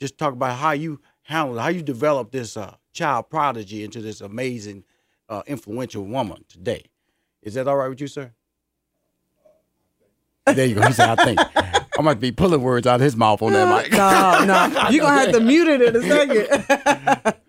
Just 0.00 0.18
talk 0.18 0.32
about 0.34 0.58
how 0.58 0.72
you 0.72 1.00
handle 1.24 1.58
how 1.58 1.68
you 1.68 1.82
develop 1.82 2.30
this 2.30 2.56
uh, 2.56 2.76
child 2.92 3.28
prodigy 3.28 3.84
into 3.84 4.00
this 4.00 4.20
amazing, 4.20 4.84
uh, 5.28 5.42
influential 5.46 6.04
woman 6.04 6.44
today. 6.48 6.84
Is 7.42 7.54
that 7.54 7.68
all 7.68 7.76
right 7.76 7.88
with 7.88 8.00
you, 8.00 8.06
sir? 8.06 8.32
There 10.46 10.66
you 10.66 10.74
go. 10.74 10.86
He 10.86 10.92
said, 10.92 11.18
"I 11.18 11.24
think." 11.24 11.40
I'm 11.98 12.06
to 12.06 12.16
be 12.16 12.32
pulling 12.32 12.62
words 12.62 12.86
out 12.86 12.96
of 12.96 13.00
his 13.02 13.16
mouth 13.16 13.40
on 13.42 13.52
that 13.52 13.84
mic. 13.84 13.92
no, 13.92 14.44
no, 14.44 14.88
you 14.90 15.00
gonna 15.00 15.20
have 15.20 15.32
to 15.32 15.40
mute 15.52 15.68
it 15.68 15.82
in 15.82 15.96
a 15.96 16.02
second. 16.02 17.34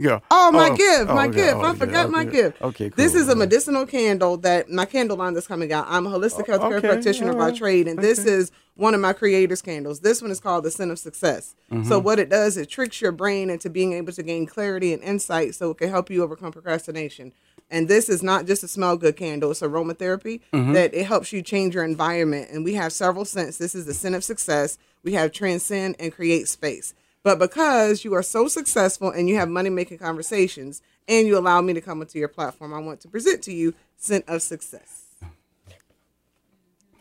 Yeah. 0.00 0.20
Oh, 0.30 0.52
my 0.52 0.76
gift, 0.76 1.08
my 1.08 1.26
gift. 1.26 1.56
oh, 1.56 1.60
I 1.62 1.70
okay, 1.70 1.78
forgot 1.80 2.08
my 2.08 2.22
okay. 2.22 2.30
gift. 2.30 2.62
Okay, 2.62 2.88
cool. 2.88 2.96
This 2.96 3.16
is 3.16 3.28
a 3.28 3.34
medicinal 3.34 3.84
candle 3.84 4.36
that 4.36 4.70
my 4.70 4.84
candle 4.84 5.16
line 5.16 5.34
that's 5.34 5.48
coming 5.48 5.72
out. 5.72 5.86
I'm 5.88 6.06
a 6.06 6.10
holistic 6.10 6.46
healthcare 6.46 6.74
okay, 6.74 6.86
practitioner 6.86 7.34
by 7.34 7.50
trade, 7.50 7.88
and 7.88 7.98
this 7.98 8.24
is 8.24 8.52
one 8.78 8.94
of 8.94 9.00
my 9.00 9.12
creators' 9.12 9.60
candles. 9.60 10.00
This 10.00 10.22
one 10.22 10.30
is 10.30 10.38
called 10.38 10.62
the 10.64 10.70
Scent 10.70 10.92
of 10.92 11.00
Success. 11.00 11.56
Mm-hmm. 11.70 11.88
So 11.88 11.98
what 11.98 12.20
it 12.20 12.28
does, 12.30 12.56
it 12.56 12.68
tricks 12.70 13.00
your 13.00 13.10
brain 13.10 13.50
into 13.50 13.68
being 13.68 13.92
able 13.92 14.12
to 14.12 14.22
gain 14.22 14.46
clarity 14.46 14.92
and 14.92 15.02
insight, 15.02 15.56
so 15.56 15.72
it 15.72 15.78
can 15.78 15.90
help 15.90 16.08
you 16.10 16.22
overcome 16.22 16.52
procrastination. 16.52 17.32
And 17.70 17.88
this 17.88 18.08
is 18.08 18.22
not 18.22 18.46
just 18.46 18.62
a 18.62 18.68
smell 18.68 18.96
good 18.96 19.16
candle; 19.16 19.50
it's 19.50 19.60
aromatherapy 19.60 20.40
Mm-hmm. 20.52 20.72
that 20.74 20.94
it 20.94 21.06
helps 21.06 21.32
you 21.32 21.42
change 21.42 21.74
your 21.74 21.82
environment. 21.84 22.50
And 22.50 22.64
we 22.64 22.74
have 22.74 22.92
several 22.92 23.24
scents. 23.24 23.58
This 23.58 23.74
is 23.74 23.84
the 23.84 23.94
scent 23.94 24.14
of 24.14 24.22
Success. 24.22 24.78
We 25.02 25.12
have 25.14 25.32
Transcend 25.32 25.96
and 25.98 26.12
Create 26.14 26.46
Space. 26.48 26.94
But 27.24 27.40
because 27.40 28.04
you 28.04 28.14
are 28.14 28.22
so 28.22 28.46
successful 28.46 29.10
and 29.10 29.28
you 29.28 29.34
have 29.36 29.48
money 29.48 29.70
making 29.70 29.98
conversations 29.98 30.82
and 31.08 31.26
you 31.26 31.36
allow 31.36 31.60
me 31.60 31.72
to 31.74 31.80
come 31.80 32.00
into 32.00 32.18
your 32.18 32.28
platform, 32.28 32.72
I 32.72 32.78
want 32.78 33.00
to 33.00 33.08
present 33.08 33.42
to 33.42 33.52
you 33.52 33.74
Scent 33.96 34.24
of 34.28 34.40
Success. 34.40 35.07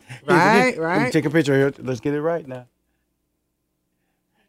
Right, 0.26 0.66
Let 0.66 0.78
me 0.78 0.80
right. 0.82 1.12
Take 1.14 1.26
a 1.26 1.30
picture 1.30 1.54
here. 1.56 1.74
Let's 1.80 2.00
get 2.00 2.14
it 2.14 2.22
right 2.22 2.48
now. 2.48 2.66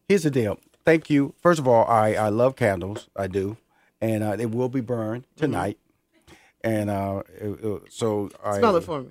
Here's 0.08 0.22
the 0.22 0.30
deal. 0.30 0.58
Thank 0.84 1.10
you. 1.10 1.34
First 1.42 1.58
of 1.60 1.68
all, 1.68 1.84
I, 1.86 2.14
I 2.14 2.28
love 2.28 2.56
candles. 2.56 3.08
I 3.16 3.26
do, 3.26 3.56
and 4.00 4.22
uh, 4.24 4.36
they 4.36 4.46
will 4.46 4.68
be 4.68 4.80
burned 4.80 5.24
tonight. 5.36 5.78
And 6.62 6.88
uh, 6.90 7.22
it- 7.40 7.64
it- 7.64 7.82
so 7.92 8.30
I 8.44 8.58
Smell 8.58 8.76
it 8.76 8.84
for 8.84 9.02
me. 9.02 9.08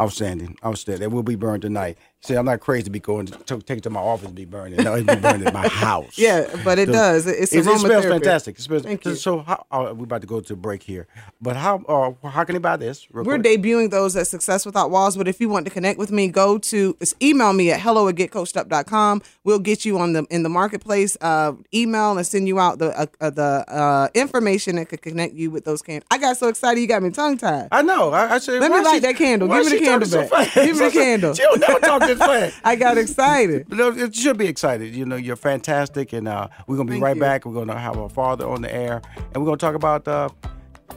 Outstanding, 0.00 0.56
outstanding. 0.64 1.00
They 1.00 1.14
will 1.14 1.22
be 1.24 1.34
burned 1.34 1.62
tonight. 1.62 1.98
See, 2.20 2.34
I'm 2.34 2.46
not 2.46 2.58
crazy 2.58 2.82
to 2.82 2.90
be 2.90 2.98
going 2.98 3.26
to, 3.26 3.58
take 3.60 3.78
it 3.78 3.82
to 3.84 3.90
my 3.90 4.00
office 4.00 4.26
and 4.26 4.34
be 4.34 4.44
burning. 4.44 4.82
No, 4.82 4.96
it'll 4.96 5.14
be 5.14 5.20
burned 5.20 5.46
in 5.46 5.54
my 5.54 5.68
house. 5.86 6.18
Yeah, 6.18 6.48
but 6.64 6.76
it 6.80 6.86
The- 6.86 6.92
does. 6.92 7.26
It- 7.28 7.36
It's 7.38 7.52
it, 7.52 7.58
it 7.64 7.78
smells 7.78 8.04
fantastic. 8.06 8.58
It 8.58 8.62
smells, 8.62 8.82
Thank 8.82 9.04
you. 9.04 9.14
So, 9.14 9.38
how, 9.38 9.64
uh, 9.70 9.94
we're 9.96 10.02
about 10.04 10.22
to 10.22 10.26
go 10.26 10.40
to 10.40 10.52
a 10.52 10.56
break 10.56 10.82
here, 10.82 11.06
but 11.40 11.54
how 11.56 11.76
uh, 12.22 12.28
how 12.28 12.42
can 12.42 12.56
you 12.56 12.60
buy 12.60 12.76
this? 12.76 13.06
We're 13.12 13.22
quick? 13.22 13.42
debuting 13.42 13.90
those 13.90 14.16
at 14.16 14.26
Success 14.26 14.66
Without 14.66 14.90
Walls, 14.90 15.16
but 15.16 15.28
if 15.28 15.40
you 15.40 15.48
want 15.48 15.64
to 15.66 15.70
connect 15.70 15.96
with 15.96 16.10
me, 16.10 16.26
go 16.26 16.58
to 16.58 16.96
email 17.22 17.52
me 17.52 17.70
at 17.70 17.80
hello 17.80 18.08
at 18.08 18.16
getcoachedup.com. 18.16 19.22
We'll 19.44 19.58
get 19.60 19.84
you 19.84 19.98
on 19.98 20.12
the 20.12 20.24
in 20.30 20.42
the 20.42 20.48
marketplace 20.48 21.16
uh, 21.20 21.52
email 21.72 22.16
and 22.18 22.26
send 22.26 22.48
you 22.48 22.58
out 22.58 22.78
the 22.80 22.98
uh, 22.98 23.06
uh, 23.20 23.30
the 23.30 23.64
uh, 23.68 24.08
information 24.14 24.74
that 24.76 24.88
could 24.88 25.02
connect 25.02 25.34
you 25.34 25.52
with 25.52 25.64
those 25.64 25.82
candles. 25.82 26.06
I 26.10 26.18
got 26.18 26.36
so 26.36 26.48
excited, 26.48 26.80
you 26.80 26.88
got 26.88 27.02
me 27.02 27.10
tongue 27.10 27.38
tied. 27.38 27.68
I 27.70 27.82
know. 27.82 28.10
I, 28.10 28.34
I 28.34 28.38
said, 28.38 28.60
Let 28.60 28.72
me 28.72 28.80
light 28.80 28.94
she- 28.94 29.00
that 29.00 29.16
candle. 29.16 29.46
Give 29.48 29.64
me 29.64 29.78
the 29.78 29.84
candle 29.84 30.10
back. 30.10 30.28
fast? 30.30 30.54
Give 30.56 30.76
me 30.76 30.84
the 30.86 30.90
candle. 30.90 31.34
Never 31.58 31.78
talk 31.80 32.07
this 32.08 32.18
fast. 32.18 32.60
I 32.64 32.76
got 32.76 32.98
excited. 32.98 33.66
It 33.70 34.14
should 34.14 34.38
be 34.38 34.46
excited. 34.46 34.94
You 34.94 35.04
know, 35.04 35.16
you're 35.16 35.36
fantastic, 35.36 36.12
and 36.12 36.26
uh, 36.26 36.48
we're 36.66 36.76
gonna 36.76 36.86
be 36.86 36.94
Thank 36.94 37.04
right 37.04 37.16
you. 37.16 37.22
back. 37.22 37.44
We're 37.44 37.54
gonna 37.54 37.78
have 37.78 37.98
our 37.98 38.08
father 38.08 38.48
on 38.48 38.62
the 38.62 38.74
air, 38.74 39.02
and 39.16 39.36
we're 39.36 39.46
gonna 39.46 39.56
talk 39.56 39.74
about 39.74 40.08
uh, 40.08 40.28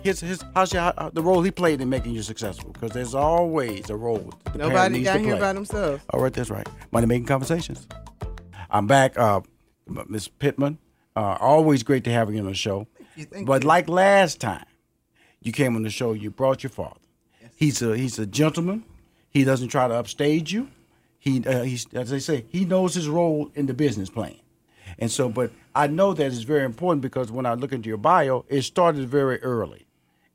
his 0.01 0.20
his 0.20 0.44
how's 0.56 0.74
your, 0.74 0.82
how, 0.82 1.12
the 1.13 1.22
role 1.22 1.41
he 1.41 1.51
played 1.51 1.82
in 1.82 1.89
making 1.89 2.13
you 2.13 2.22
successful. 2.22 2.72
Because 2.72 2.91
there's 2.91 3.13
always 3.13 3.89
a 3.89 3.96
role 3.96 4.34
Nobody 4.56 5.03
got 5.03 5.20
here 5.20 5.38
by 5.38 5.53
themselves. 5.53 6.03
All 6.10 6.22
right, 6.22 6.34
that's 6.34 6.50
right. 6.50 6.68
Money 6.91 7.08
making 7.08 7.27
conversations. 7.27 7.88
I'm 8.70 8.88
back, 8.88 9.18
uh, 9.18 9.41
Miss 10.08 10.27
Pittman. 10.27 10.80
Uh, 11.15 11.38
always 11.39 11.84
great 11.84 12.06
to 12.06 12.12
have 12.12 12.34
you 12.34 12.39
on 12.39 12.46
the 12.46 12.53
show. 12.53 12.88
you, 13.15 13.27
but 13.46 13.63
you. 13.63 13.68
like 13.68 13.89
last 13.89 14.39
time, 14.39 14.65
you 15.41 15.51
came 15.51 15.75
on 15.75 15.84
the 15.84 15.89
show. 15.89 16.13
You 16.13 16.32
brought 16.32 16.63
your 16.63 16.70
father. 16.70 16.96
He's 17.56 17.82
a 17.82 17.96
he's 17.98 18.18
a 18.18 18.25
gentleman. 18.25 18.86
He 19.30 19.44
doesn't 19.44 19.70
try 19.70 19.88
to 19.88 19.94
upstage 19.94 20.51
you. 20.51 20.70
He 21.22 21.44
uh, 21.46 21.62
he's 21.62 21.86
as 21.94 22.10
they 22.10 22.20
say 22.20 22.46
he 22.50 22.66
knows 22.66 22.96
his 22.96 23.08
role 23.08 23.51
in 23.54 23.68
the 23.68 23.75
business 23.75 24.10
plan. 24.10 24.36
And 24.98 25.10
so, 25.10 25.30
but 25.30 25.51
I 25.74 25.86
know 25.88 26.13
that 26.16 26.25
it's 26.25 26.40
very 26.42 26.66
important 26.66 27.01
because 27.01 27.32
when 27.32 27.46
I 27.46 27.54
look 27.54 27.72
into 27.72 27.88
your 27.88 27.98
bio, 28.00 28.44
it 28.50 28.63
started 28.63 29.08
very 29.08 29.42
early 29.44 29.86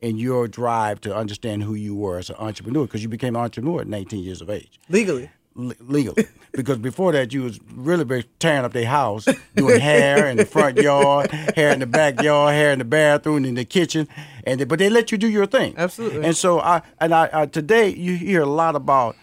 in 0.00 0.16
your 0.16 0.46
drive 0.46 1.00
to 1.02 1.14
understand 1.14 1.64
who 1.64 1.74
you 1.74 1.94
were 1.94 2.18
as 2.18 2.30
an 2.30 2.36
entrepreneur 2.38 2.86
because 2.86 3.02
you 3.02 3.08
became 3.08 3.34
an 3.34 3.42
entrepreneur 3.42 3.80
at 3.80 3.88
19 3.88 4.22
years 4.22 4.40
of 4.40 4.48
age 4.48 4.78
Legally. 4.88 5.28
le- 5.56 5.74
legal 5.80 6.14
because 6.52 6.78
before 6.78 7.12
that 7.12 7.32
you 7.32 7.42
was 7.42 7.58
really 7.74 8.22
tearing 8.38 8.64
up 8.64 8.72
their 8.72 8.86
house 8.86 9.26
doing 9.56 9.80
hair 9.80 10.28
in 10.28 10.36
the 10.36 10.44
front 10.44 10.76
yard 10.76 11.30
hair 11.56 11.72
in 11.72 11.80
the 11.80 11.86
backyard 11.86 12.54
hair 12.54 12.72
in 12.72 12.78
the 12.78 12.84
bathroom 12.84 13.44
in 13.46 13.54
the 13.54 13.64
kitchen 13.64 14.06
and 14.44 14.60
they, 14.60 14.64
but 14.64 14.78
they 14.78 14.90
let 14.90 15.10
you 15.10 15.16
do 15.18 15.28
your 15.28 15.46
thing 15.46 15.74
Absolutely. 15.78 16.24
and 16.26 16.36
so 16.36 16.60
i 16.60 16.82
and 17.00 17.14
i, 17.14 17.28
I 17.32 17.46
today 17.46 17.88
you 17.88 18.16
hear 18.16 18.42
a 18.42 18.46
lot 18.46 18.76
about 18.76 19.16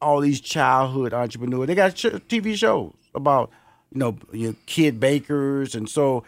all 0.00 0.20
these 0.20 0.40
childhood 0.40 1.12
entrepreneurs 1.12 1.66
they 1.66 1.74
got 1.74 1.92
tv 1.92 2.54
shows 2.54 2.94
about 3.14 3.50
you 3.92 3.98
know 3.98 4.16
your 4.32 4.54
kid 4.66 5.00
bakers 5.00 5.74
and 5.74 5.88
so 5.88 6.24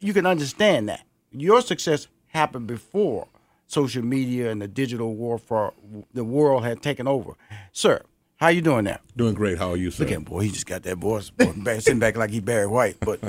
you 0.00 0.12
can 0.12 0.26
understand 0.26 0.88
that 0.88 1.04
your 1.32 1.60
success 1.60 2.08
happened 2.28 2.66
before 2.66 3.26
social 3.66 4.02
media 4.02 4.50
and 4.50 4.62
the 4.62 4.68
digital 4.68 5.14
war 5.14 5.38
for 5.38 5.72
the 6.14 6.24
world 6.24 6.64
had 6.64 6.82
taken 6.82 7.08
over. 7.08 7.32
Sir, 7.72 8.02
how 8.36 8.48
you 8.48 8.60
doing 8.60 8.84
now? 8.84 8.98
Doing 9.16 9.34
great. 9.34 9.58
How 9.58 9.70
are 9.70 9.76
you, 9.76 9.90
sir? 9.90 10.04
Look 10.04 10.12
at 10.12 10.16
him, 10.16 10.24
boy. 10.24 10.40
He 10.40 10.50
just 10.50 10.66
got 10.66 10.82
that 10.84 10.98
voice, 10.98 11.30
boy, 11.30 11.52
sitting 11.78 11.98
back 11.98 12.16
like 12.16 12.30
he 12.30 12.40
Barry 12.40 12.66
White. 12.66 12.96
But 13.00 13.20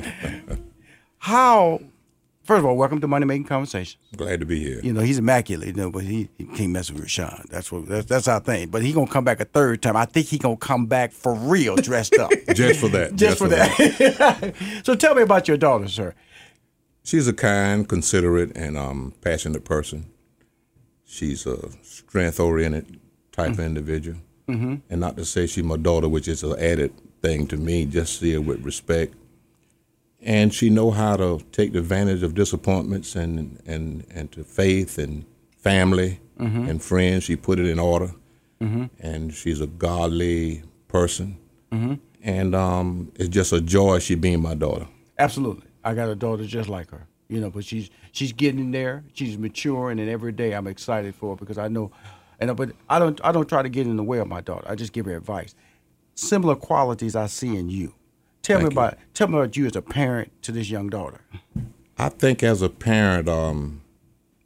how? 1.18 1.80
First 2.48 2.60
of 2.60 2.64
all, 2.64 2.78
welcome 2.78 2.98
to 3.02 3.06
Money 3.06 3.26
Making 3.26 3.44
Conversations. 3.44 3.98
Glad 4.16 4.40
to 4.40 4.46
be 4.46 4.58
here. 4.58 4.80
You 4.82 4.94
know 4.94 5.02
he's 5.02 5.18
immaculate, 5.18 5.66
you 5.68 5.74
know, 5.74 5.90
but 5.90 6.04
he, 6.04 6.30
he 6.38 6.46
can't 6.46 6.70
mess 6.70 6.90
with 6.90 7.02
Rushion. 7.02 7.44
That's 7.50 7.70
what 7.70 7.84
that's, 7.84 8.06
that's 8.06 8.26
our 8.26 8.40
thing. 8.40 8.70
But 8.70 8.80
he 8.80 8.94
gonna 8.94 9.06
come 9.06 9.22
back 9.22 9.40
a 9.40 9.44
third 9.44 9.82
time. 9.82 9.96
I 9.96 10.06
think 10.06 10.28
he 10.28 10.38
gonna 10.38 10.56
come 10.56 10.86
back 10.86 11.12
for 11.12 11.34
real, 11.34 11.76
dressed 11.76 12.14
up. 12.14 12.30
Just 12.54 12.80
for 12.80 12.88
that. 12.88 13.16
Just, 13.16 13.36
for, 13.36 13.48
that. 13.48 14.54
so 14.82 14.94
tell 14.94 15.14
me 15.14 15.20
about 15.20 15.46
your 15.46 15.58
daughter, 15.58 15.88
sir. 15.88 16.14
She's 17.04 17.28
a 17.28 17.34
kind, 17.34 17.86
considerate, 17.86 18.56
and 18.56 18.78
um, 18.78 19.12
passionate 19.20 19.66
person. 19.66 20.10
She's 21.04 21.44
a 21.44 21.70
strength-oriented 21.82 22.98
type 23.30 23.50
of 23.50 23.60
individual, 23.60 24.16
mm-hmm. 24.48 24.76
and 24.88 25.00
not 25.02 25.18
to 25.18 25.26
say 25.26 25.46
she's 25.46 25.64
my 25.64 25.76
daughter, 25.76 26.08
which 26.08 26.28
is 26.28 26.42
an 26.42 26.58
added 26.58 26.94
thing 27.20 27.46
to 27.48 27.58
me. 27.58 27.84
Just 27.84 28.18
see 28.18 28.32
her 28.32 28.40
with 28.40 28.64
respect, 28.64 29.16
and 30.22 30.52
she 30.52 30.68
know 30.70 30.90
how 30.90 31.16
to 31.16 31.40
take 31.52 31.74
advantage 31.74 32.22
of 32.22 32.34
disappointments 32.34 33.14
and 33.16 33.60
and 33.66 34.04
and 34.14 34.30
to 34.32 34.44
faith 34.44 34.98
and 34.98 35.24
family 35.58 36.20
Mm-hmm. 36.38 36.68
and 36.68 36.80
friends. 36.80 37.24
She 37.24 37.34
put 37.34 37.58
it 37.58 37.66
in 37.66 37.80
order, 37.80 38.12
and 38.60 39.34
she's 39.34 39.60
a 39.60 39.66
godly 39.66 40.62
person, 40.86 41.36
Mm-hmm. 41.72 41.94
and 42.22 42.54
um, 42.54 43.10
it's 43.16 43.28
just 43.28 43.52
a 43.52 43.60
joy 43.60 43.98
she 43.98 44.14
being 44.14 44.40
my 44.40 44.54
daughter. 44.54 44.86
Absolutely. 45.18 45.66
I 45.84 45.94
got 45.94 46.08
a 46.08 46.14
daughter 46.14 46.44
just 46.44 46.68
like 46.68 46.90
her. 46.92 47.06
You 47.28 47.40
know, 47.40 47.50
but 47.50 47.64
she's 47.64 47.90
she's 48.12 48.32
getting 48.32 48.70
there. 48.70 49.02
She's 49.14 49.36
maturing, 49.36 49.98
and 49.98 50.08
every 50.08 50.30
day 50.32 50.52
I'm 50.52 50.66
excited 50.68 51.14
for 51.16 51.30
her 51.30 51.36
because 51.36 51.58
I 51.58 51.66
know, 51.68 51.90
and 52.38 52.56
but 52.56 52.70
I 52.88 52.98
don't 53.00 53.20
I 53.24 53.32
don't 53.32 53.48
try 53.48 53.62
to 53.62 53.68
get 53.68 53.86
in 53.88 53.96
the 53.96 54.04
way 54.04 54.18
of 54.18 54.28
my 54.28 54.40
daughter. 54.40 54.64
I 54.70 54.76
just 54.76 54.92
give 54.92 55.06
her 55.06 55.16
advice. 55.16 55.54
Similar 56.14 56.54
qualities 56.56 57.14
I 57.16 57.26
see 57.26 57.56
in 57.56 57.68
you. 57.68 57.94
Tell 58.48 58.60
Thank 58.60 58.70
me 58.70 58.74
you. 58.74 58.80
about 58.80 58.98
tell 59.12 59.28
me 59.28 59.36
about 59.36 59.56
you 59.58 59.66
as 59.66 59.76
a 59.76 59.82
parent 59.82 60.32
to 60.42 60.52
this 60.52 60.70
young 60.70 60.88
daughter. 60.88 61.20
I 61.98 62.08
think 62.08 62.42
as 62.42 62.62
a 62.62 62.70
parent, 62.70 63.28
um, 63.28 63.82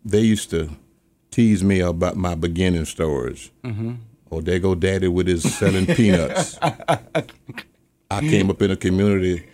they 0.04 0.23
used 0.23 0.50
to 0.50 0.71
tease 1.30 1.62
me 1.62 1.78
about 1.78 2.16
my 2.16 2.35
beginning 2.35 2.85
stories. 2.85 3.52
Mm-hmm. 3.62 3.92
Oh, 4.32 4.40
there 4.40 4.59
go 4.59 4.75
daddy 4.75 5.06
with 5.06 5.28
his 5.28 5.44
selling 5.54 5.87
peanuts. 5.87 6.59
I 8.11 8.21
came 8.23 8.50
up 8.50 8.61
in 8.61 8.73
a 8.73 8.76
community, 8.76 9.47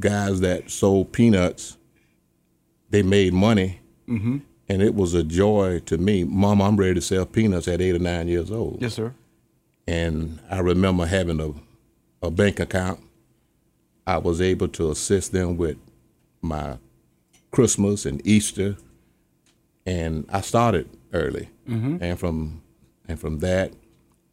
guys 0.00 0.40
that 0.40 0.70
sold 0.70 1.12
peanuts. 1.12 1.76
They 2.90 3.02
made 3.02 3.34
money, 3.34 3.80
Mm-hmm. 4.08 4.38
and 4.70 4.82
it 4.82 4.94
was 4.94 5.12
a 5.14 5.22
joy 5.22 5.80
to 5.86 5.98
me. 5.98 6.24
Mom, 6.24 6.62
I'm 6.62 6.76
ready 6.76 6.94
to 6.94 7.00
sell 7.02 7.26
peanuts 7.26 7.68
at 7.68 7.80
eight 7.82 7.96
or 7.96 7.98
nine 7.98 8.28
years 8.28 8.50
old. 8.50 8.80
Yes, 8.80 8.94
sir. 8.94 9.12
and 9.86 10.38
I 10.50 10.60
remember 10.60 11.04
having 11.04 11.38
a, 11.40 11.52
a 12.26 12.30
bank 12.30 12.60
account. 12.60 13.00
I 14.06 14.18
was 14.18 14.40
able 14.40 14.68
to 14.68 14.90
assist 14.90 15.32
them 15.32 15.56
with 15.56 15.76
my 16.42 16.78
Christmas 17.50 18.04
and 18.04 18.24
Easter, 18.26 18.76
and 19.86 20.26
I 20.30 20.40
started 20.40 20.88
early. 21.12 21.48
Mm-hmm. 21.68 21.98
And 22.00 22.18
from 22.18 22.62
and 23.08 23.18
from 23.18 23.38
that, 23.40 23.72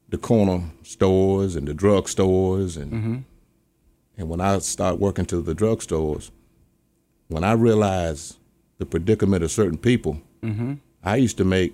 the 0.09 0.17
corner 0.17 0.63
stores 0.83 1.55
and 1.55 1.67
the 1.67 1.73
drug 1.73 2.09
stores, 2.09 2.77
and 2.77 2.91
mm-hmm. 2.91 3.17
and 4.17 4.29
when 4.29 4.41
I 4.41 4.59
started 4.59 4.99
working 4.99 5.25
to 5.27 5.41
the 5.41 5.53
drug 5.53 5.81
stores, 5.81 6.31
when 7.27 7.43
I 7.43 7.53
realized 7.53 8.37
the 8.77 8.85
predicament 8.85 9.43
of 9.43 9.51
certain 9.51 9.77
people, 9.77 10.19
mm-hmm. 10.41 10.73
I 11.03 11.15
used 11.17 11.37
to 11.37 11.45
make 11.45 11.73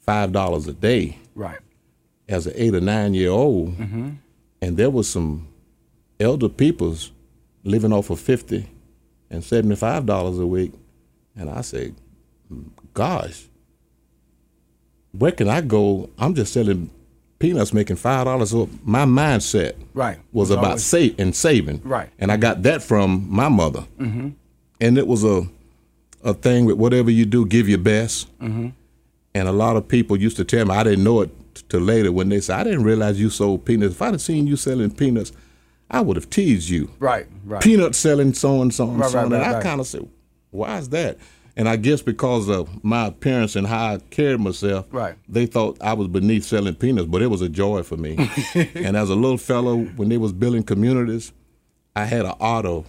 five 0.00 0.32
dollars 0.32 0.66
a 0.66 0.72
day 0.72 1.18
Right. 1.36 1.58
as 2.28 2.46
an 2.46 2.52
eight 2.56 2.74
or 2.74 2.80
nine 2.80 3.14
year 3.14 3.30
old, 3.30 3.76
and 4.60 4.76
there 4.76 4.90
was 4.90 5.08
some 5.08 5.48
elder 6.20 6.48
peoples 6.48 7.12
living 7.64 7.92
off 7.92 8.10
of 8.10 8.20
fifty 8.20 8.68
and 9.30 9.42
seventy 9.42 9.76
five 9.76 10.06
dollars 10.06 10.38
a 10.38 10.46
week, 10.46 10.72
and 11.36 11.48
I 11.50 11.60
said, 11.62 11.94
"Gosh, 12.92 13.44
where 15.12 15.32
can 15.32 15.48
I 15.48 15.60
go? 15.60 16.10
I'm 16.18 16.34
just 16.34 16.52
selling 16.52 16.90
peanuts, 17.38 17.72
making 17.72 17.96
five 17.96 18.24
dollars." 18.26 18.50
So 18.50 18.68
my 18.84 19.04
mindset 19.04 19.74
Right. 19.94 20.18
was 20.32 20.50
It's 20.50 20.58
about 20.58 20.64
always- 20.66 20.84
save 20.84 21.18
and 21.18 21.34
saving, 21.34 21.80
Right. 21.84 22.10
And 22.18 22.30
I 22.32 22.36
got 22.36 22.62
that 22.62 22.82
from 22.82 23.26
my 23.30 23.48
mother, 23.48 23.84
mm-hmm. 23.98 24.28
and 24.80 24.98
it 24.98 25.06
was 25.06 25.24
a 25.24 25.48
a 26.22 26.32
thing 26.32 26.64
with 26.64 26.76
whatever 26.78 27.10
you 27.10 27.26
do, 27.26 27.44
give 27.44 27.68
your 27.68 27.76
best. 27.78 28.26
Mm-hmm. 28.38 28.68
And 29.34 29.48
a 29.48 29.52
lot 29.52 29.76
of 29.76 29.86
people 29.86 30.16
used 30.16 30.38
to 30.38 30.44
tell 30.44 30.64
me, 30.64 30.74
I 30.74 30.82
didn't 30.82 31.04
know 31.04 31.20
it 31.20 31.30
till 31.68 31.80
later 31.80 32.10
when 32.12 32.30
they 32.30 32.40
said, 32.40 32.60
I 32.60 32.64
didn't 32.64 32.84
realize 32.84 33.20
you 33.20 33.28
sold 33.28 33.66
peanuts. 33.66 33.92
If 33.94 34.00
I'd 34.00 34.12
have 34.14 34.22
seen 34.22 34.46
you 34.46 34.56
selling 34.56 34.90
peanuts, 34.90 35.32
I 35.90 36.00
would 36.00 36.16
have 36.16 36.30
teased 36.30 36.68
you. 36.68 36.90
Right. 36.98 37.26
Right. 37.44 37.62
Peanut 37.62 37.94
selling 37.94 38.34
so 38.34 38.62
and 38.62 38.72
so 38.74 38.88
and 38.88 38.98
Right, 38.98 39.10
so. 39.10 39.16
right, 39.18 39.24
and 39.24 39.32
right, 39.34 39.54
I 39.56 39.62
kind 39.62 39.80
of 39.80 39.86
said, 39.86 40.08
why 40.50 40.78
is 40.78 40.88
that? 40.90 41.18
And 41.56 41.68
I 41.68 41.76
guess 41.76 42.02
because 42.02 42.48
of 42.48 42.82
my 42.82 43.06
appearance 43.06 43.54
and 43.54 43.66
how 43.66 43.94
I 43.94 43.98
carried 44.10 44.40
myself, 44.40 44.86
Right. 44.90 45.14
they 45.28 45.46
thought 45.46 45.78
I 45.80 45.92
was 45.92 46.08
beneath 46.08 46.44
selling 46.44 46.74
peanuts, 46.74 47.06
but 47.08 47.22
it 47.22 47.28
was 47.28 47.42
a 47.42 47.48
joy 47.48 47.82
for 47.84 47.96
me. 47.96 48.16
and 48.74 48.96
as 48.96 49.08
a 49.10 49.14
little 49.14 49.38
fellow, 49.38 49.78
when 49.96 50.08
they 50.08 50.18
was 50.18 50.32
building 50.32 50.64
communities, 50.64 51.32
I 51.94 52.06
had 52.06 52.24
an 52.24 52.32
auto 52.40 52.84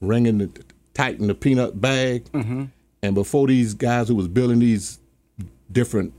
ringing 0.00 0.38
the, 0.38 0.50
tighten 0.94 1.28
the 1.28 1.34
peanut 1.34 1.80
bag. 1.80 2.24
Mm-hmm. 2.32 2.64
And 3.04 3.14
before 3.14 3.46
these 3.46 3.74
guys 3.74 4.08
who 4.08 4.16
was 4.16 4.26
building 4.26 4.58
these 4.58 4.98
different 5.70 6.12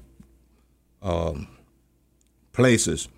um, 1.02 1.48
places, 2.54 3.10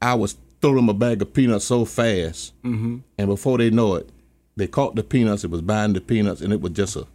I 0.00 0.14
was 0.14 0.36
throw 0.62 0.74
them 0.74 0.88
a 0.88 0.94
bag 0.94 1.20
of 1.20 1.34
peanuts 1.34 1.66
so 1.66 1.84
fast, 1.84 2.54
mm-hmm. 2.62 2.98
and 3.18 3.26
before 3.28 3.58
they 3.58 3.68
know 3.68 3.96
it, 3.96 4.08
they 4.56 4.66
caught 4.66 4.94
the 4.94 5.02
peanuts. 5.02 5.44
It 5.44 5.50
was 5.50 5.60
buying 5.60 5.92
the 5.92 6.00
peanuts, 6.00 6.40
and 6.40 6.52
it 6.52 6.60
was 6.60 6.72
just 6.72 6.96
a 6.96 7.06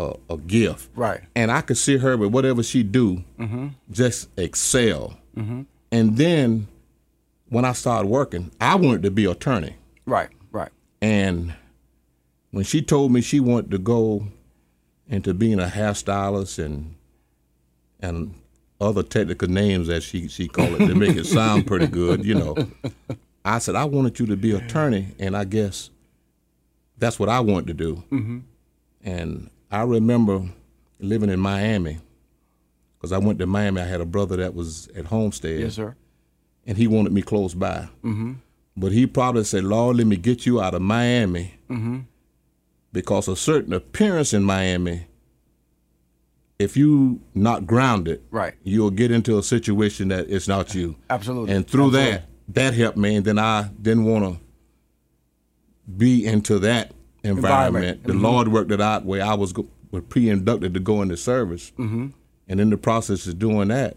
a, 0.00 0.14
a 0.30 0.36
gift. 0.38 0.88
Right. 0.94 1.20
And 1.36 1.52
I 1.52 1.60
could 1.60 1.76
see 1.76 1.98
her 1.98 2.16
with 2.16 2.32
whatever 2.32 2.62
she 2.62 2.82
do, 2.82 3.22
just 3.90 4.28
excel. 4.38 5.16
And 5.92 6.16
then 6.16 6.68
when 7.48 7.64
I 7.64 7.72
started 7.72 8.08
working, 8.08 8.50
I 8.60 8.74
wanted 8.76 9.02
to 9.02 9.10
be 9.10 9.24
attorney. 9.24 9.76
Right. 10.06 10.30
Right. 10.52 10.70
And 11.00 11.54
when 12.50 12.64
she 12.64 12.82
told 12.82 13.12
me 13.12 13.20
she 13.20 13.40
wanted 13.40 13.70
to 13.72 13.78
go 13.78 14.26
into 15.08 15.34
being 15.34 15.60
a 15.60 15.66
hairstylist 15.66 16.64
and 16.64 16.94
and 18.00 18.34
other 18.80 19.02
technical 19.02 19.48
names 19.48 19.88
as 19.88 20.02
she 20.04 20.28
she 20.28 20.48
called 20.48 20.80
it 20.80 20.86
to 20.86 20.94
make 20.94 21.16
it 21.16 21.26
sound 21.26 21.66
pretty 21.66 21.86
good, 21.86 22.24
you 22.24 22.34
know. 22.34 22.56
I 23.44 23.58
said 23.58 23.74
I 23.74 23.84
wanted 23.84 24.18
you 24.18 24.26
to 24.26 24.36
be 24.36 24.52
attorney, 24.52 25.08
and 25.18 25.36
I 25.36 25.44
guess 25.44 25.90
that's 26.98 27.18
what 27.18 27.28
I 27.28 27.40
wanted 27.40 27.66
to 27.68 27.74
do. 27.74 28.04
Mm-hmm. 28.10 28.38
And 29.02 29.50
I 29.70 29.82
remember 29.82 30.42
living 30.98 31.30
in 31.30 31.40
Miami 31.40 31.98
because 32.98 33.12
I 33.12 33.18
went 33.18 33.38
to 33.38 33.46
Miami. 33.46 33.80
I 33.80 33.86
had 33.86 34.00
a 34.00 34.06
brother 34.06 34.36
that 34.36 34.54
was 34.54 34.88
at 34.94 35.06
Homestead 35.06 35.60
Yes, 35.60 35.74
sir. 35.74 35.94
and 36.66 36.76
he 36.76 36.86
wanted 36.86 37.12
me 37.12 37.22
close 37.22 37.54
by. 37.54 37.88
Mm-hmm. 38.04 38.32
But 38.76 38.92
he 38.92 39.06
probably 39.06 39.44
said, 39.44 39.64
Lord, 39.64 39.96
let 39.96 40.06
me 40.06 40.16
get 40.16 40.44
you 40.46 40.60
out 40.60 40.74
of 40.74 40.82
Miami 40.82 41.54
because 42.92 43.28
a 43.28 43.36
certain 43.36 43.72
appearance 43.72 44.32
in 44.34 44.42
Miami, 44.42 45.06
if 46.60 46.76
you 46.76 47.20
not 47.34 47.66
grounded, 47.66 48.22
Right. 48.30 48.54
you'll 48.62 48.90
get 48.90 49.10
into 49.10 49.38
a 49.38 49.42
situation 49.42 50.08
that 50.08 50.28
it's 50.30 50.46
not 50.46 50.74
you. 50.74 50.94
Absolutely. 51.10 51.54
And 51.54 51.66
through 51.66 51.86
Absolutely. 51.86 52.10
that, 52.12 52.24
that 52.54 52.74
helped 52.74 52.98
me. 52.98 53.16
And 53.16 53.24
then 53.24 53.38
I 53.38 53.70
didn't 53.80 54.04
want 54.04 54.24
to 54.34 54.40
be 55.96 56.26
into 56.26 56.58
that 56.60 56.92
environment. 57.24 57.84
Environment. 57.84 58.06
The 58.06 58.12
Lord 58.14 58.48
worked 58.48 58.70
it 58.72 58.80
out 58.80 59.04
where 59.04 59.24
I 59.24 59.34
was, 59.34 59.52
go- 59.52 59.68
was 59.90 60.02
pre-inducted 60.08 60.74
to 60.74 60.80
go 60.80 61.02
into 61.02 61.16
service. 61.16 61.72
Mm-hmm. 61.78 62.08
And 62.48 62.60
in 62.60 62.70
the 62.70 62.76
process 62.76 63.26
of 63.26 63.38
doing 63.38 63.68
that, 63.68 63.96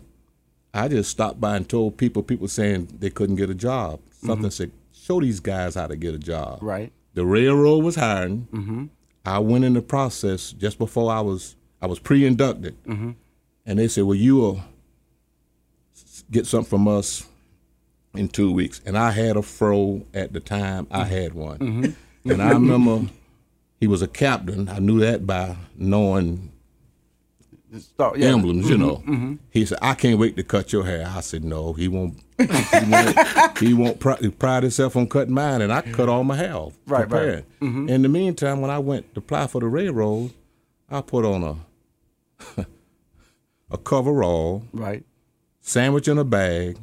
I 0.73 0.88
just 0.88 1.12
stopped 1.12 1.39
by 1.39 1.56
and 1.56 1.67
told 1.67 1.97
people, 1.97 2.23
people 2.23 2.47
saying 2.47 2.89
they 2.99 3.10
couldn't 3.10 3.36
get 3.36 3.49
a 3.49 3.56
job. 3.56 3.99
Something 4.26 4.49
said, 4.52 4.71
show 4.93 5.19
these 5.19 5.39
guys 5.39 5.76
how 5.76 5.88
to 5.88 5.95
get 5.95 6.13
a 6.15 6.19
job. 6.19 6.60
Right. 6.62 6.91
The 7.13 7.26
railroad 7.26 7.84
was 7.84 7.95
hiring. 7.95 8.47
Mm-hmm. 8.52 8.86
I 9.26 9.39
went 9.39 9.65
in 9.65 9.73
the 9.73 9.82
process 9.82 10.52
just 10.52 10.78
before 10.78 11.12
I 11.12 11.19
was 11.21 11.56
I 11.84 11.86
was 11.86 12.00
pre-inducted, 12.00 12.82
mm-hmm. 12.86 13.12
and 13.65 13.78
they 13.78 13.89
said, 13.89 14.06
"Well, 14.06 14.15
you 14.15 14.38
will 14.38 14.62
get 16.32 16.48
something 16.48 16.69
from 16.69 16.88
us 16.88 17.28
in 18.13 18.30
two 18.30 18.54
weeks." 18.54 18.80
And 18.86 18.98
I 18.98 19.12
had 19.12 19.36
a 19.36 19.41
fro 19.41 20.06
at 20.13 20.32
the 20.32 20.39
time. 20.39 20.88
I 20.89 21.04
had 21.04 21.34
one, 21.34 21.58
mm-hmm. 21.60 21.91
and 22.32 22.41
I 22.41 22.52
remember 22.52 23.12
he 23.82 23.88
was 23.88 24.02
a 24.02 24.08
captain. 24.08 24.69
I 24.69 24.80
knew 24.80 25.02
that 25.02 25.28
by 25.28 25.58
knowing 25.76 26.54
Start, 27.78 28.17
yeah. 28.17 28.28
emblems, 28.30 28.69
you 28.69 28.78
mm-hmm. 28.78 28.86
know. 28.86 28.96
Mm-hmm. 28.96 29.34
He 29.52 29.65
said, 29.65 29.80
"I 29.82 29.96
can't 29.96 30.17
wait 30.17 30.38
to 30.38 30.43
cut 30.43 30.72
your 30.72 30.86
hair." 30.86 31.12
I 31.13 31.19
said, 31.19 31.43
"No, 31.43 31.74
he 31.74 31.89
won't. 31.89 32.17
He 32.38 32.46
won't, 32.46 33.58
he 33.60 33.74
won't 33.74 34.00
pri- 34.00 34.30
pride 34.39 34.63
himself 34.63 34.96
on 34.96 35.10
cutting 35.10 35.34
mine." 35.34 35.62
And 35.62 35.74
I 35.74 35.82
cut 35.82 36.08
all 36.08 36.24
my 36.24 36.38
hair 36.38 36.56
off. 36.56 36.78
Right, 36.86 37.00
right. 37.00 37.10
prepared. 37.10 37.46
In 37.60 38.04
the 38.04 38.10
meantime, 38.10 38.62
when 38.62 38.72
I 38.72 38.80
went 38.80 39.13
to 39.15 39.19
apply 39.19 39.48
for 39.48 39.60
the 39.60 39.67
railroad, 39.67 40.32
I 40.89 41.02
put 41.02 41.26
on 41.26 41.43
a 41.43 41.58
a 43.73 43.77
coverall, 43.77 44.63
Right. 44.71 45.03
sandwich 45.62 46.07
in 46.07 46.17
a 46.17 46.23
bag, 46.23 46.77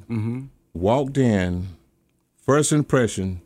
walked 0.75 1.17
in. 1.17 1.69
First 2.37 2.73
impression, 2.73 3.41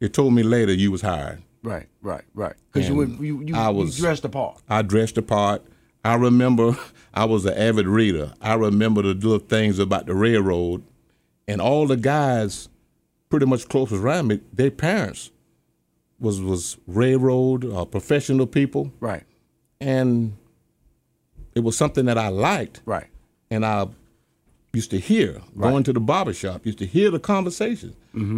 it 0.00 0.12
told 0.14 0.32
me 0.34 0.42
later 0.42 0.72
you 0.72 0.90
was 0.92 1.02
hired. 1.02 1.42
Right. 1.62 1.86
Right. 2.02 2.22
Right. 2.34 2.54
Because 2.72 2.88
you, 2.88 3.02
you 3.20 3.42
you 3.42 3.54
I 3.56 3.70
you 3.70 3.76
was- 3.76 3.96
dressed 3.98 4.24
apart. 4.24 4.62
I 4.68 4.82
dressed 4.82 5.16
the 5.16 5.22
part. 5.22 5.62
I 6.04 6.14
remember 6.14 6.76
I 7.14 7.24
was 7.24 7.44
an 7.46 7.54
avid 7.54 7.86
reader. 7.88 8.32
I 8.40 8.54
remember 8.54 9.02
the 9.02 9.14
little 9.14 9.38
things 9.38 9.78
about 9.78 10.06
the 10.06 10.14
railroad, 10.14 10.82
and 11.48 11.60
all 11.60 11.86
the 11.86 11.96
guys, 11.96 12.68
pretty 13.30 13.46
much 13.46 13.68
closest 13.68 14.02
around 14.02 14.28
me, 14.28 14.40
their 14.52 14.70
parents 14.70 15.30
was 16.20 16.40
was 16.40 16.76
railroad 16.86 17.64
uh, 17.64 17.84
professional 17.86 18.46
people, 18.46 18.92
Right. 19.00 19.24
and 19.80 20.36
it 21.54 21.60
was 21.64 21.76
something 21.76 22.06
that 22.06 22.18
I 22.18 22.28
liked, 22.28 22.80
Right. 22.84 23.06
and 23.50 23.64
I 23.64 23.86
used 24.72 24.90
to 24.90 24.98
hear 24.98 25.40
going 25.58 25.84
to 25.84 25.92
the 25.92 26.00
barber 26.00 26.32
shop, 26.32 26.66
used 26.66 26.78
to 26.78 26.86
hear 26.86 27.10
the 27.10 27.20
conversations. 27.20 27.94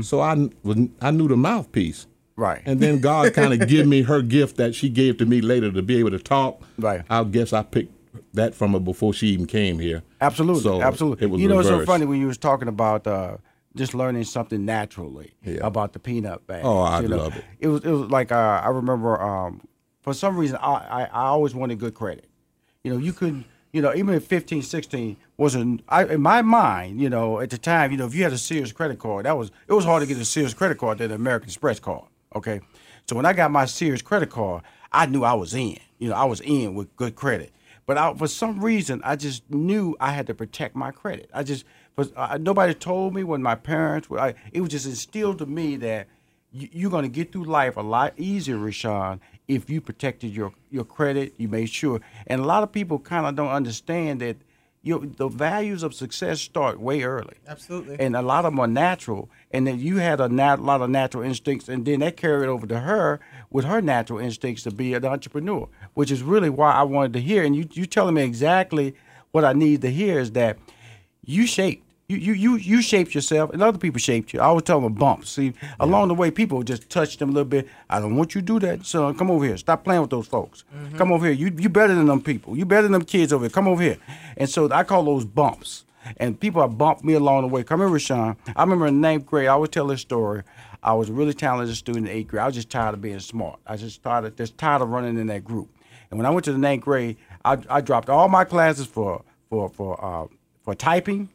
So 0.06 0.20
I 0.20 0.34
was 0.62 0.76
I 1.00 1.10
knew 1.10 1.28
the 1.28 1.36
mouthpiece. 1.36 2.06
Right. 2.36 2.60
And 2.66 2.80
then 2.80 3.00
God 3.00 3.32
kind 3.40 3.52
of 3.60 3.68
give 3.68 3.86
me 3.86 4.02
her 4.02 4.20
gift 4.22 4.56
that 4.58 4.74
she 4.74 4.88
gave 4.90 5.16
to 5.18 5.26
me 5.26 5.40
later 5.40 5.72
to 5.72 5.82
be 5.82 5.96
able 5.98 6.10
to 6.10 6.18
talk. 6.18 6.62
Right. 6.78 7.02
I 7.08 7.24
guess 7.24 7.52
I 7.54 7.62
picked 7.62 7.92
that 8.34 8.54
from 8.54 8.72
her 8.74 8.80
before 8.80 9.14
she 9.14 9.28
even 9.28 9.46
came 9.46 9.78
here. 9.78 10.02
Absolutely, 10.20 10.62
So 10.62 10.82
absolutely. 10.82 11.24
It 11.26 11.30
was 11.30 11.40
you 11.40 11.48
know, 11.48 11.60
it's 11.60 11.68
so 11.68 11.84
funny 11.86 12.04
when 12.04 12.20
you 12.20 12.26
was 12.26 12.36
talking 12.36 12.68
about 12.68 13.06
uh, 13.06 13.38
just 13.74 13.94
learning 13.94 14.24
something 14.24 14.64
naturally 14.66 15.32
Yeah. 15.42 15.58
about 15.66 15.94
the 15.94 15.98
peanut 15.98 16.46
bag. 16.46 16.62
Oh, 16.64 16.80
I 16.80 17.00
you 17.00 17.08
know? 17.08 17.16
love 17.16 17.36
it. 17.36 17.44
It 17.60 17.68
was 17.68 17.82
it 17.84 17.90
was 17.90 18.10
like 18.10 18.30
uh, 18.32 18.60
I 18.62 18.68
remember 18.68 19.18
um, 19.22 19.62
for 20.02 20.12
some 20.12 20.36
reason 20.36 20.56
I, 20.60 20.72
I 20.74 21.02
I 21.04 21.24
always 21.28 21.54
wanted 21.54 21.78
good 21.78 21.94
credit. 21.94 22.26
You 22.86 22.92
know, 22.92 22.98
you 22.98 23.12
couldn't. 23.12 23.46
You 23.72 23.82
know, 23.82 23.92
even 23.92 24.14
at 24.14 24.22
15, 24.22 24.62
16 24.62 25.16
wasn't. 25.36 25.82
I 25.88 26.04
in 26.04 26.20
my 26.20 26.40
mind, 26.40 27.00
you 27.00 27.10
know, 27.10 27.40
at 27.40 27.50
the 27.50 27.58
time, 27.58 27.90
you 27.90 27.98
know, 27.98 28.06
if 28.06 28.14
you 28.14 28.22
had 28.22 28.32
a 28.32 28.38
Sears 28.38 28.72
credit 28.72 29.00
card, 29.00 29.26
that 29.26 29.36
was 29.36 29.50
it 29.66 29.72
was 29.72 29.84
hard 29.84 30.02
to 30.02 30.06
get 30.06 30.16
a 30.18 30.24
Sears 30.24 30.54
credit 30.54 30.78
card 30.78 30.98
than 30.98 31.10
an 31.10 31.16
American 31.16 31.48
Express 31.48 31.80
card. 31.80 32.04
Okay, 32.36 32.60
so 33.08 33.16
when 33.16 33.26
I 33.26 33.32
got 33.32 33.50
my 33.50 33.64
Sears 33.64 34.02
credit 34.02 34.30
card, 34.30 34.62
I 34.92 35.06
knew 35.06 35.24
I 35.24 35.34
was 35.34 35.52
in. 35.52 35.78
You 35.98 36.10
know, 36.10 36.14
I 36.14 36.26
was 36.26 36.40
in 36.42 36.76
with 36.76 36.94
good 36.94 37.16
credit. 37.16 37.52
But 37.86 37.98
I, 37.98 38.14
for 38.14 38.28
some 38.28 38.64
reason, 38.64 39.00
I 39.04 39.16
just 39.16 39.50
knew 39.50 39.96
I 39.98 40.12
had 40.12 40.28
to 40.28 40.34
protect 40.34 40.76
my 40.76 40.92
credit. 40.92 41.28
I 41.34 41.42
just, 41.42 41.64
but 41.96 42.12
uh, 42.14 42.38
nobody 42.40 42.72
told 42.72 43.14
me 43.14 43.24
when 43.24 43.42
my 43.42 43.56
parents 43.56 44.08
were. 44.08 44.20
I, 44.20 44.34
it 44.52 44.60
was 44.60 44.70
just 44.70 44.86
instilled 44.86 45.38
to 45.38 45.46
me 45.46 45.74
that 45.78 46.06
you, 46.52 46.68
you're 46.70 46.90
going 46.90 47.02
to 47.02 47.08
get 47.08 47.32
through 47.32 47.44
life 47.46 47.76
a 47.76 47.82
lot 47.82 48.14
easier, 48.16 48.58
Rushion, 48.58 49.20
if 49.48 49.70
you 49.70 49.80
protected 49.80 50.30
your 50.34 50.52
your 50.70 50.84
credit. 50.84 51.34
You 51.36 51.48
made 51.48 51.70
sure, 51.70 52.00
and 52.26 52.40
a 52.40 52.44
lot 52.44 52.62
of 52.62 52.72
people 52.72 52.98
kind 52.98 53.26
of 53.26 53.34
don't 53.34 53.50
understand 53.50 54.20
that. 54.20 54.36
You, 54.82 55.12
the 55.16 55.26
values 55.26 55.82
of 55.82 55.94
success 55.94 56.40
start 56.40 56.78
way 56.78 57.02
early. 57.02 57.34
Absolutely. 57.48 57.98
And 57.98 58.14
a 58.14 58.22
lot 58.22 58.44
of 58.44 58.52
them 58.52 58.60
are 58.60 58.68
natural. 58.68 59.28
And 59.50 59.66
then 59.66 59.80
you 59.80 59.96
had 59.96 60.20
a 60.20 60.28
nat- 60.28 60.62
lot 60.62 60.80
of 60.80 60.90
natural 60.90 61.24
instincts, 61.24 61.68
and 61.68 61.84
then 61.84 61.98
that 62.00 62.16
carried 62.16 62.46
over 62.46 62.68
to 62.68 62.78
her 62.78 63.18
with 63.50 63.64
her 63.64 63.82
natural 63.82 64.20
instincts 64.20 64.62
to 64.62 64.70
be 64.70 64.94
an 64.94 65.04
entrepreneur, 65.04 65.68
which 65.94 66.12
is 66.12 66.22
really 66.22 66.50
why 66.50 66.70
I 66.70 66.84
wanted 66.84 67.14
to 67.14 67.20
hear. 67.20 67.42
And 67.42 67.56
you 67.56 67.68
you 67.72 67.84
telling 67.84 68.14
me 68.14 68.22
exactly 68.22 68.94
what 69.32 69.44
I 69.44 69.54
need 69.54 69.80
to 69.82 69.90
hear 69.90 70.20
is 70.20 70.30
that 70.32 70.56
you 71.24 71.48
shaped. 71.48 71.85
You, 72.08 72.18
you 72.18 72.32
you 72.34 72.56
you 72.56 72.82
shaped 72.82 73.16
yourself, 73.16 73.50
and 73.50 73.60
other 73.60 73.78
people 73.78 73.98
shaped 73.98 74.32
you. 74.32 74.38
I 74.38 74.44
always 74.44 74.62
tell 74.62 74.80
them 74.80 74.92
bumps. 74.92 75.30
See, 75.30 75.54
along 75.80 76.06
the 76.06 76.14
way, 76.14 76.30
people 76.30 76.62
just 76.62 76.88
touch 76.88 77.16
them 77.16 77.30
a 77.30 77.32
little 77.32 77.48
bit. 77.48 77.68
I 77.90 77.98
don't 77.98 78.14
want 78.14 78.34
you 78.34 78.40
to 78.42 78.46
do 78.46 78.60
that, 78.60 78.86
son. 78.86 79.16
Come 79.16 79.28
over 79.28 79.44
here. 79.44 79.56
Stop 79.56 79.82
playing 79.82 80.02
with 80.02 80.10
those 80.10 80.28
folks. 80.28 80.62
Come 80.96 81.10
over 81.10 81.26
here. 81.26 81.34
You 81.34 81.52
you 81.58 81.68
better 81.68 81.94
than 81.94 82.06
them 82.06 82.22
people. 82.22 82.56
You 82.56 82.64
better 82.64 82.82
than 82.82 82.92
them 82.92 83.04
kids 83.04 83.32
over 83.32 83.44
here. 83.44 83.50
Come 83.50 83.66
over 83.66 83.82
here. 83.82 83.96
And 84.36 84.48
so 84.48 84.70
I 84.70 84.84
call 84.84 85.02
those 85.02 85.24
bumps. 85.24 85.84
And 86.18 86.38
people 86.38 86.62
have 86.62 86.78
bumped 86.78 87.02
me 87.02 87.14
along 87.14 87.42
the 87.42 87.48
way. 87.48 87.64
Come 87.64 87.80
here, 87.80 87.88
Rushion. 87.88 88.36
I 88.54 88.62
remember 88.62 88.86
in 88.86 89.00
ninth 89.00 89.26
grade, 89.26 89.48
I 89.48 89.54
always 89.54 89.70
tell 89.70 89.88
this 89.88 90.00
story. 90.02 90.44
I 90.80 90.92
was 90.92 91.08
a 91.08 91.12
really 91.12 91.34
talented 91.34 91.74
student 91.74 92.06
in 92.06 92.12
eighth 92.12 92.28
grade. 92.28 92.42
I 92.42 92.46
was 92.46 92.54
just 92.54 92.70
tired 92.70 92.94
of 92.94 93.02
being 93.02 93.18
smart. 93.18 93.58
I 93.66 93.76
just 93.76 93.96
started 93.96 94.36
just 94.36 94.56
tired 94.56 94.82
of 94.82 94.90
running 94.90 95.18
in 95.18 95.26
that 95.26 95.42
group. 95.42 95.68
And 96.12 96.18
when 96.18 96.26
I 96.26 96.30
went 96.30 96.44
to 96.44 96.52
the 96.52 96.58
ninth 96.58 96.84
grade, 96.84 97.16
I, 97.44 97.58
I 97.68 97.80
dropped 97.80 98.08
all 98.08 98.28
my 98.28 98.44
classes 98.44 98.86
for 98.86 99.22
for 99.50 99.68
for 99.68 99.98
uh, 100.04 100.28
for 100.62 100.76
typing, 100.76 101.30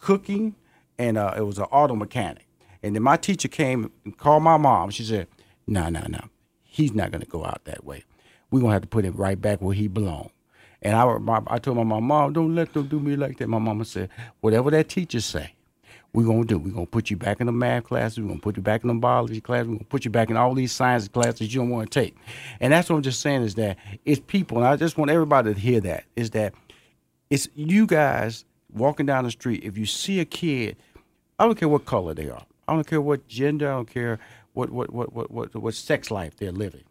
cooking, 0.00 0.54
and 0.98 1.18
uh, 1.18 1.34
it 1.36 1.42
was 1.42 1.58
an 1.58 1.64
auto 1.64 1.94
mechanic. 1.94 2.46
And 2.82 2.94
then 2.94 3.02
my 3.02 3.16
teacher 3.16 3.48
came 3.48 3.90
and 4.04 4.16
called 4.16 4.42
my 4.42 4.56
mom. 4.56 4.90
She 4.90 5.04
said, 5.04 5.28
"No, 5.66 5.88
no, 5.88 6.04
no, 6.08 6.20
he's 6.62 6.94
not 6.94 7.10
going 7.10 7.22
to 7.22 7.28
go 7.28 7.44
out 7.44 7.64
that 7.64 7.84
way. 7.84 8.04
We're 8.50 8.60
gonna 8.60 8.72
have 8.72 8.82
to 8.82 8.88
put 8.88 9.04
him 9.04 9.14
right 9.14 9.40
back 9.40 9.60
where 9.60 9.74
he 9.74 9.88
belongs." 9.88 10.30
And 10.80 10.94
I, 10.96 11.18
my, 11.18 11.42
I 11.48 11.58
told 11.58 11.76
my 11.76 11.82
mom, 11.82 12.04
"Mom, 12.04 12.32
don't 12.32 12.54
let 12.54 12.72
them 12.72 12.86
do 12.86 13.00
me 13.00 13.16
like 13.16 13.38
that." 13.38 13.48
My 13.48 13.58
mama 13.58 13.84
said, 13.84 14.10
"Whatever 14.40 14.70
that 14.70 14.88
teacher 14.88 15.20
say, 15.20 15.54
we're 16.12 16.26
gonna 16.26 16.44
do. 16.44 16.58
We're 16.58 16.72
gonna 16.72 16.86
put 16.86 17.10
you 17.10 17.16
back 17.16 17.40
in 17.40 17.46
the 17.46 17.52
math 17.52 17.84
classes. 17.84 18.20
We're 18.20 18.28
gonna 18.28 18.40
put 18.40 18.56
you 18.56 18.62
back 18.62 18.82
in 18.82 18.88
the 18.88 18.94
biology 18.94 19.40
class. 19.40 19.66
We're 19.66 19.74
gonna 19.74 19.84
put 19.84 20.04
you 20.04 20.10
back 20.10 20.30
in 20.30 20.36
all 20.36 20.54
these 20.54 20.72
science 20.72 21.08
classes 21.08 21.52
you 21.52 21.60
don't 21.60 21.70
want 21.70 21.90
to 21.90 22.00
take. 22.00 22.16
And 22.60 22.72
that's 22.72 22.88
what 22.88 22.96
I'm 22.96 23.02
just 23.02 23.20
saying 23.20 23.42
is 23.42 23.56
that 23.56 23.76
it's 24.04 24.20
people, 24.20 24.58
and 24.58 24.66
I 24.66 24.76
just 24.76 24.96
want 24.96 25.10
everybody 25.10 25.52
to 25.52 25.60
hear 25.60 25.80
that 25.80 26.04
is 26.16 26.30
that 26.30 26.54
it's 27.30 27.48
you 27.54 27.86
guys 27.86 28.44
walking 28.72 29.06
down 29.06 29.24
the 29.24 29.30
street. 29.30 29.64
If 29.64 29.78
you 29.78 29.86
see 29.86 30.20
a 30.20 30.24
kid, 30.24 30.76
I 31.38 31.44
don't 31.44 31.58
care 31.58 31.68
what 31.68 31.84
color 31.84 32.14
they 32.14 32.28
are. 32.28 32.44
I 32.66 32.74
don't 32.74 32.86
care 32.86 33.00
what 33.00 33.26
gender. 33.28 33.68
I 33.70 33.76
don't 33.76 33.90
care 33.90 34.18
what 34.52 34.70
what 34.70 34.92
what 34.92 35.12
what 35.12 35.30
what, 35.30 35.54
what 35.54 35.74
sex 35.74 36.10
life 36.10 36.36
they're 36.36 36.52
living. 36.52 36.84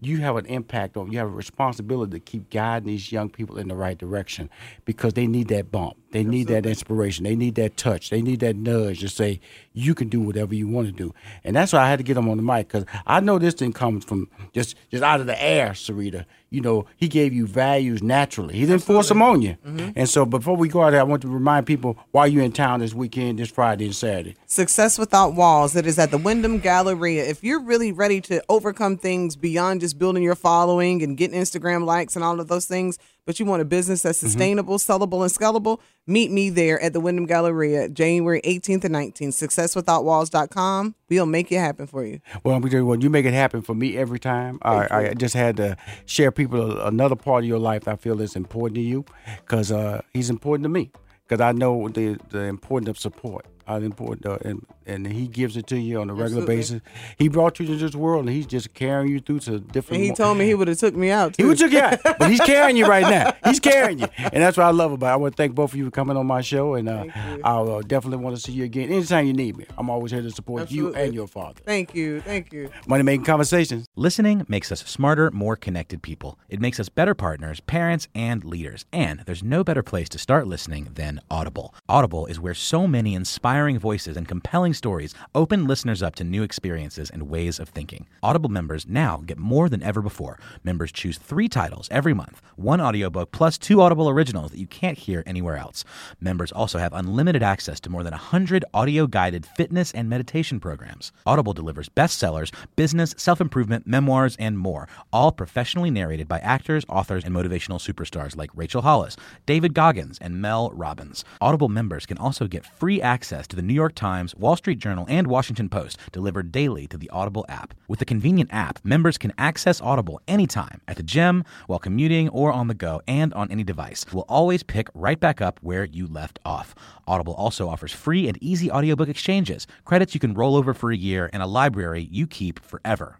You 0.00 0.18
have 0.18 0.36
an 0.36 0.46
impact 0.46 0.96
on. 0.96 1.12
You 1.12 1.18
have 1.18 1.28
a 1.28 1.30
responsibility 1.30 2.12
to 2.12 2.20
keep 2.20 2.50
guiding 2.50 2.88
these 2.88 3.12
young 3.12 3.28
people 3.28 3.58
in 3.58 3.68
the 3.68 3.76
right 3.76 3.98
direction 3.98 4.48
because 4.84 5.12
they 5.12 5.26
need 5.26 5.48
that 5.48 5.70
bump. 5.70 5.96
They 6.12 6.24
need 6.24 6.48
that 6.48 6.66
inspiration. 6.66 7.24
They 7.24 7.36
need 7.36 7.54
that 7.54 7.76
touch. 7.76 8.10
They 8.10 8.20
need 8.20 8.40
that 8.40 8.56
nudge 8.56 9.00
to 9.00 9.08
say 9.08 9.40
you 9.72 9.94
can 9.94 10.08
do 10.08 10.20
whatever 10.20 10.54
you 10.54 10.66
want 10.66 10.88
to 10.88 10.92
do. 10.92 11.14
And 11.44 11.54
that's 11.54 11.72
why 11.72 11.80
I 11.80 11.88
had 11.88 11.98
to 11.98 12.02
get 12.02 12.14
them 12.14 12.28
on 12.28 12.36
the 12.36 12.42
mic 12.42 12.68
because 12.68 12.84
I 13.06 13.20
know 13.20 13.38
this 13.38 13.54
thing 13.54 13.72
comes 13.72 14.04
from 14.04 14.28
just 14.52 14.74
just 14.90 15.02
out 15.02 15.20
of 15.20 15.26
the 15.26 15.40
air, 15.40 15.70
Sarita. 15.70 16.24
You 16.52 16.60
know, 16.62 16.86
he 16.96 17.06
gave 17.06 17.32
you 17.32 17.46
values 17.46 18.02
naturally. 18.02 18.54
He 18.54 18.66
didn't 18.66 18.82
force 18.82 19.08
them 19.08 19.22
on 19.22 19.40
you. 19.40 19.56
Mm-hmm. 19.64 19.90
And 19.94 20.08
so 20.08 20.26
before 20.26 20.56
we 20.56 20.68
go 20.68 20.82
out 20.82 20.90
there, 20.90 21.00
I 21.00 21.04
want 21.04 21.22
to 21.22 21.28
remind 21.28 21.64
people 21.64 21.96
why 22.10 22.26
you're 22.26 22.42
in 22.42 22.50
town 22.50 22.80
this 22.80 22.92
weekend, 22.92 23.38
this 23.38 23.50
Friday 23.50 23.84
and 23.84 23.94
Saturday. 23.94 24.34
Success 24.46 24.98
Without 24.98 25.34
Walls. 25.34 25.76
It 25.76 25.86
is 25.86 25.96
at 25.96 26.10
the 26.10 26.18
Wyndham 26.18 26.58
Galleria. 26.58 27.24
If 27.24 27.44
you're 27.44 27.60
really 27.60 27.92
ready 27.92 28.20
to 28.22 28.42
overcome 28.48 28.96
things 28.96 29.36
beyond 29.36 29.80
just 29.80 29.96
building 29.96 30.24
your 30.24 30.34
following 30.34 31.04
and 31.04 31.16
getting 31.16 31.40
Instagram 31.40 31.84
likes 31.84 32.16
and 32.16 32.24
all 32.24 32.40
of 32.40 32.48
those 32.48 32.66
things, 32.66 32.98
but 33.26 33.38
you 33.38 33.46
want 33.46 33.62
a 33.62 33.64
business 33.64 34.02
that's 34.02 34.18
sustainable, 34.18 34.78
sellable, 34.78 35.22
and 35.22 35.30
scalable, 35.30 35.80
meet 36.06 36.30
me 36.30 36.50
there 36.50 36.80
at 36.80 36.92
the 36.92 37.00
Wyndham 37.00 37.26
Galleria, 37.26 37.88
January 37.88 38.40
18th 38.42 38.84
and 38.84 38.94
19th. 38.94 39.48
SuccessWithoutWalls.com. 39.48 40.94
We'll 41.08 41.26
make 41.26 41.50
it 41.50 41.58
happen 41.58 41.86
for 41.86 42.04
you. 42.04 42.20
Well, 42.44 42.54
I'm 42.56 42.62
tell 42.62 42.80
you 42.80 42.86
what, 42.86 43.02
you 43.02 43.10
make 43.10 43.26
it 43.26 43.34
happen 43.34 43.62
for 43.62 43.74
me 43.74 43.96
every 43.96 44.20
time. 44.20 44.58
I, 44.62 44.88
I 44.90 45.14
just 45.14 45.34
had 45.34 45.56
to 45.58 45.76
share 46.06 46.30
people 46.30 46.80
another 46.80 47.16
part 47.16 47.44
of 47.44 47.48
your 47.48 47.58
life 47.58 47.88
I 47.88 47.96
feel 47.96 48.20
is 48.20 48.36
important 48.36 48.76
to 48.76 48.82
you 48.82 49.04
because 49.44 49.72
uh, 49.72 50.02
he's 50.12 50.30
important 50.30 50.64
to 50.64 50.68
me 50.68 50.90
because 51.30 51.40
I 51.40 51.52
know 51.52 51.88
the 51.88 52.18
the 52.30 52.44
importance 52.44 52.88
of 52.88 52.98
support. 52.98 53.46
How 53.70 53.76
important, 53.76 54.26
uh, 54.26 54.38
and 54.42 54.66
and 54.84 55.06
he 55.06 55.28
gives 55.28 55.56
it 55.56 55.68
to 55.68 55.78
you 55.78 56.00
on 56.00 56.10
a 56.10 56.14
regular 56.14 56.42
Absolutely. 56.42 56.56
basis. 56.56 56.80
He 57.18 57.28
brought 57.28 57.60
you 57.60 57.66
to 57.66 57.76
this 57.76 57.94
world, 57.94 58.26
and 58.26 58.34
he's 58.34 58.46
just 58.46 58.74
carrying 58.74 59.12
you 59.12 59.20
through 59.20 59.38
to 59.40 59.60
different. 59.60 59.98
And 59.98 60.02
he 60.02 60.08
mo- 60.10 60.16
told 60.16 60.38
me 60.38 60.46
he 60.46 60.54
would 60.54 60.66
have 60.66 60.78
took 60.78 60.96
me 60.96 61.10
out. 61.12 61.36
He 61.36 61.44
would 61.44 61.56
took 61.56 61.70
you 61.70 61.78
out, 61.78 62.00
but 62.18 62.28
he's 62.28 62.40
carrying 62.40 62.76
you 62.76 62.86
right 62.86 63.02
now. 63.08 63.32
He's 63.44 63.60
carrying 63.60 64.00
you, 64.00 64.08
and 64.18 64.42
that's 64.42 64.56
what 64.56 64.66
I 64.66 64.70
love 64.70 64.90
about. 64.90 65.06
it. 65.06 65.12
I 65.12 65.16
want 65.16 65.36
to 65.36 65.36
thank 65.36 65.54
both 65.54 65.72
of 65.72 65.78
you 65.78 65.84
for 65.84 65.92
coming 65.92 66.16
on 66.16 66.26
my 66.26 66.40
show, 66.40 66.74
and 66.74 66.88
uh, 66.88 67.04
I'll 67.44 67.76
uh, 67.76 67.82
definitely 67.82 68.24
want 68.24 68.34
to 68.34 68.42
see 68.42 68.50
you 68.50 68.64
again 68.64 68.90
anytime 68.90 69.26
you 69.26 69.34
need 69.34 69.56
me. 69.56 69.66
I'm 69.78 69.88
always 69.88 70.10
here 70.10 70.22
to 70.22 70.30
support 70.32 70.68
you 70.72 70.92
and 70.94 71.14
your 71.14 71.28
father. 71.28 71.60
Thank 71.64 71.94
you. 71.94 72.20
Thank 72.22 72.52
you. 72.52 72.70
Money 72.88 73.04
making 73.04 73.24
conversations. 73.24 73.86
Listening 73.94 74.44
makes 74.48 74.72
us 74.72 74.80
smarter, 74.80 75.30
more 75.30 75.54
connected 75.54 76.02
people. 76.02 76.40
It 76.48 76.60
makes 76.60 76.80
us 76.80 76.88
better 76.88 77.14
partners, 77.14 77.60
parents, 77.60 78.08
and 78.16 78.44
leaders. 78.44 78.84
And 78.92 79.20
there's 79.26 79.44
no 79.44 79.62
better 79.62 79.84
place 79.84 80.08
to 80.08 80.18
start 80.18 80.48
listening 80.48 80.88
than 80.94 81.20
Audible. 81.30 81.72
Audible 81.88 82.26
is 82.26 82.40
where 82.40 82.54
so 82.54 82.88
many 82.88 83.14
inspiring 83.60 83.78
voices 83.78 84.16
and 84.16 84.26
compelling 84.26 84.72
stories 84.72 85.14
open 85.34 85.66
listeners 85.66 86.02
up 86.02 86.14
to 86.14 86.24
new 86.24 86.42
experiences 86.42 87.10
and 87.10 87.28
ways 87.28 87.60
of 87.60 87.68
thinking. 87.68 88.06
Audible 88.22 88.48
members 88.48 88.86
now 88.86 89.22
get 89.26 89.36
more 89.36 89.68
than 89.68 89.82
ever 89.82 90.00
before. 90.00 90.38
Members 90.64 90.90
choose 90.90 91.18
three 91.18 91.46
titles 91.46 91.86
every 91.90 92.14
month 92.14 92.40
one 92.56 92.80
audiobook 92.80 93.32
plus 93.32 93.58
two 93.58 93.80
Audible 93.80 94.08
originals 94.08 94.50
that 94.50 94.58
you 94.58 94.66
can't 94.66 94.98
hear 94.98 95.22
anywhere 95.26 95.56
else. 95.56 95.84
Members 96.20 96.52
also 96.52 96.78
have 96.78 96.92
unlimited 96.92 97.42
access 97.42 97.80
to 97.80 97.90
more 97.90 98.02
than 98.02 98.12
100 98.12 98.64
audio 98.72 99.06
guided 99.06 99.44
fitness 99.44 99.92
and 99.92 100.08
meditation 100.08 100.60
programs. 100.60 101.12
Audible 101.26 101.54
delivers 101.54 101.88
bestsellers, 101.88 102.52
business, 102.76 103.14
self 103.18 103.40
improvement, 103.40 103.86
memoirs, 103.86 104.36
and 104.38 104.58
more, 104.58 104.88
all 105.12 105.32
professionally 105.32 105.90
narrated 105.90 106.28
by 106.28 106.38
actors, 106.40 106.84
authors, 106.88 107.24
and 107.24 107.34
motivational 107.34 107.78
superstars 107.78 108.36
like 108.36 108.50
Rachel 108.54 108.82
Hollis, 108.82 109.16
David 109.46 109.74
Goggins, 109.74 110.18
and 110.20 110.40
Mel 110.40 110.70
Robbins. 110.70 111.24
Audible 111.40 111.68
members 111.68 112.06
can 112.06 112.18
also 112.18 112.46
get 112.46 112.64
free 112.64 113.00
access 113.00 113.46
to 113.50 113.56
the 113.56 113.62
New 113.62 113.74
York 113.74 113.94
Times, 113.94 114.34
Wall 114.34 114.56
Street 114.56 114.78
Journal, 114.78 115.04
and 115.08 115.26
Washington 115.26 115.68
Post 115.68 115.98
delivered 116.12 116.50
daily 116.50 116.86
to 116.86 116.96
the 116.96 117.10
Audible 117.10 117.44
app. 117.48 117.74
With 117.88 117.98
the 117.98 118.04
convenient 118.04 118.50
app, 118.52 118.78
members 118.82 119.18
can 119.18 119.32
access 119.36 119.80
Audible 119.80 120.20
anytime 120.26 120.80
at 120.88 120.96
the 120.96 121.02
gym, 121.02 121.44
while 121.66 121.78
commuting, 121.78 122.28
or 122.30 122.52
on 122.52 122.68
the 122.68 122.74
go, 122.74 123.02
and 123.06 123.34
on 123.34 123.50
any 123.50 123.62
device. 123.62 124.06
We'll 124.12 124.24
always 124.28 124.62
pick 124.62 124.88
right 124.94 125.20
back 125.20 125.40
up 125.40 125.60
where 125.62 125.84
you 125.84 126.06
left 126.06 126.38
off. 126.44 126.74
Audible 127.06 127.34
also 127.34 127.68
offers 127.68 127.92
free 127.92 128.26
and 128.28 128.38
easy 128.42 128.70
audiobook 128.70 129.08
exchanges, 129.08 129.66
credits 129.84 130.14
you 130.14 130.20
can 130.20 130.34
roll 130.34 130.56
over 130.56 130.72
for 130.72 130.90
a 130.90 130.96
year, 130.96 131.30
and 131.32 131.42
a 131.42 131.46
library 131.46 132.08
you 132.10 132.26
keep 132.26 132.58
forever 132.64 133.19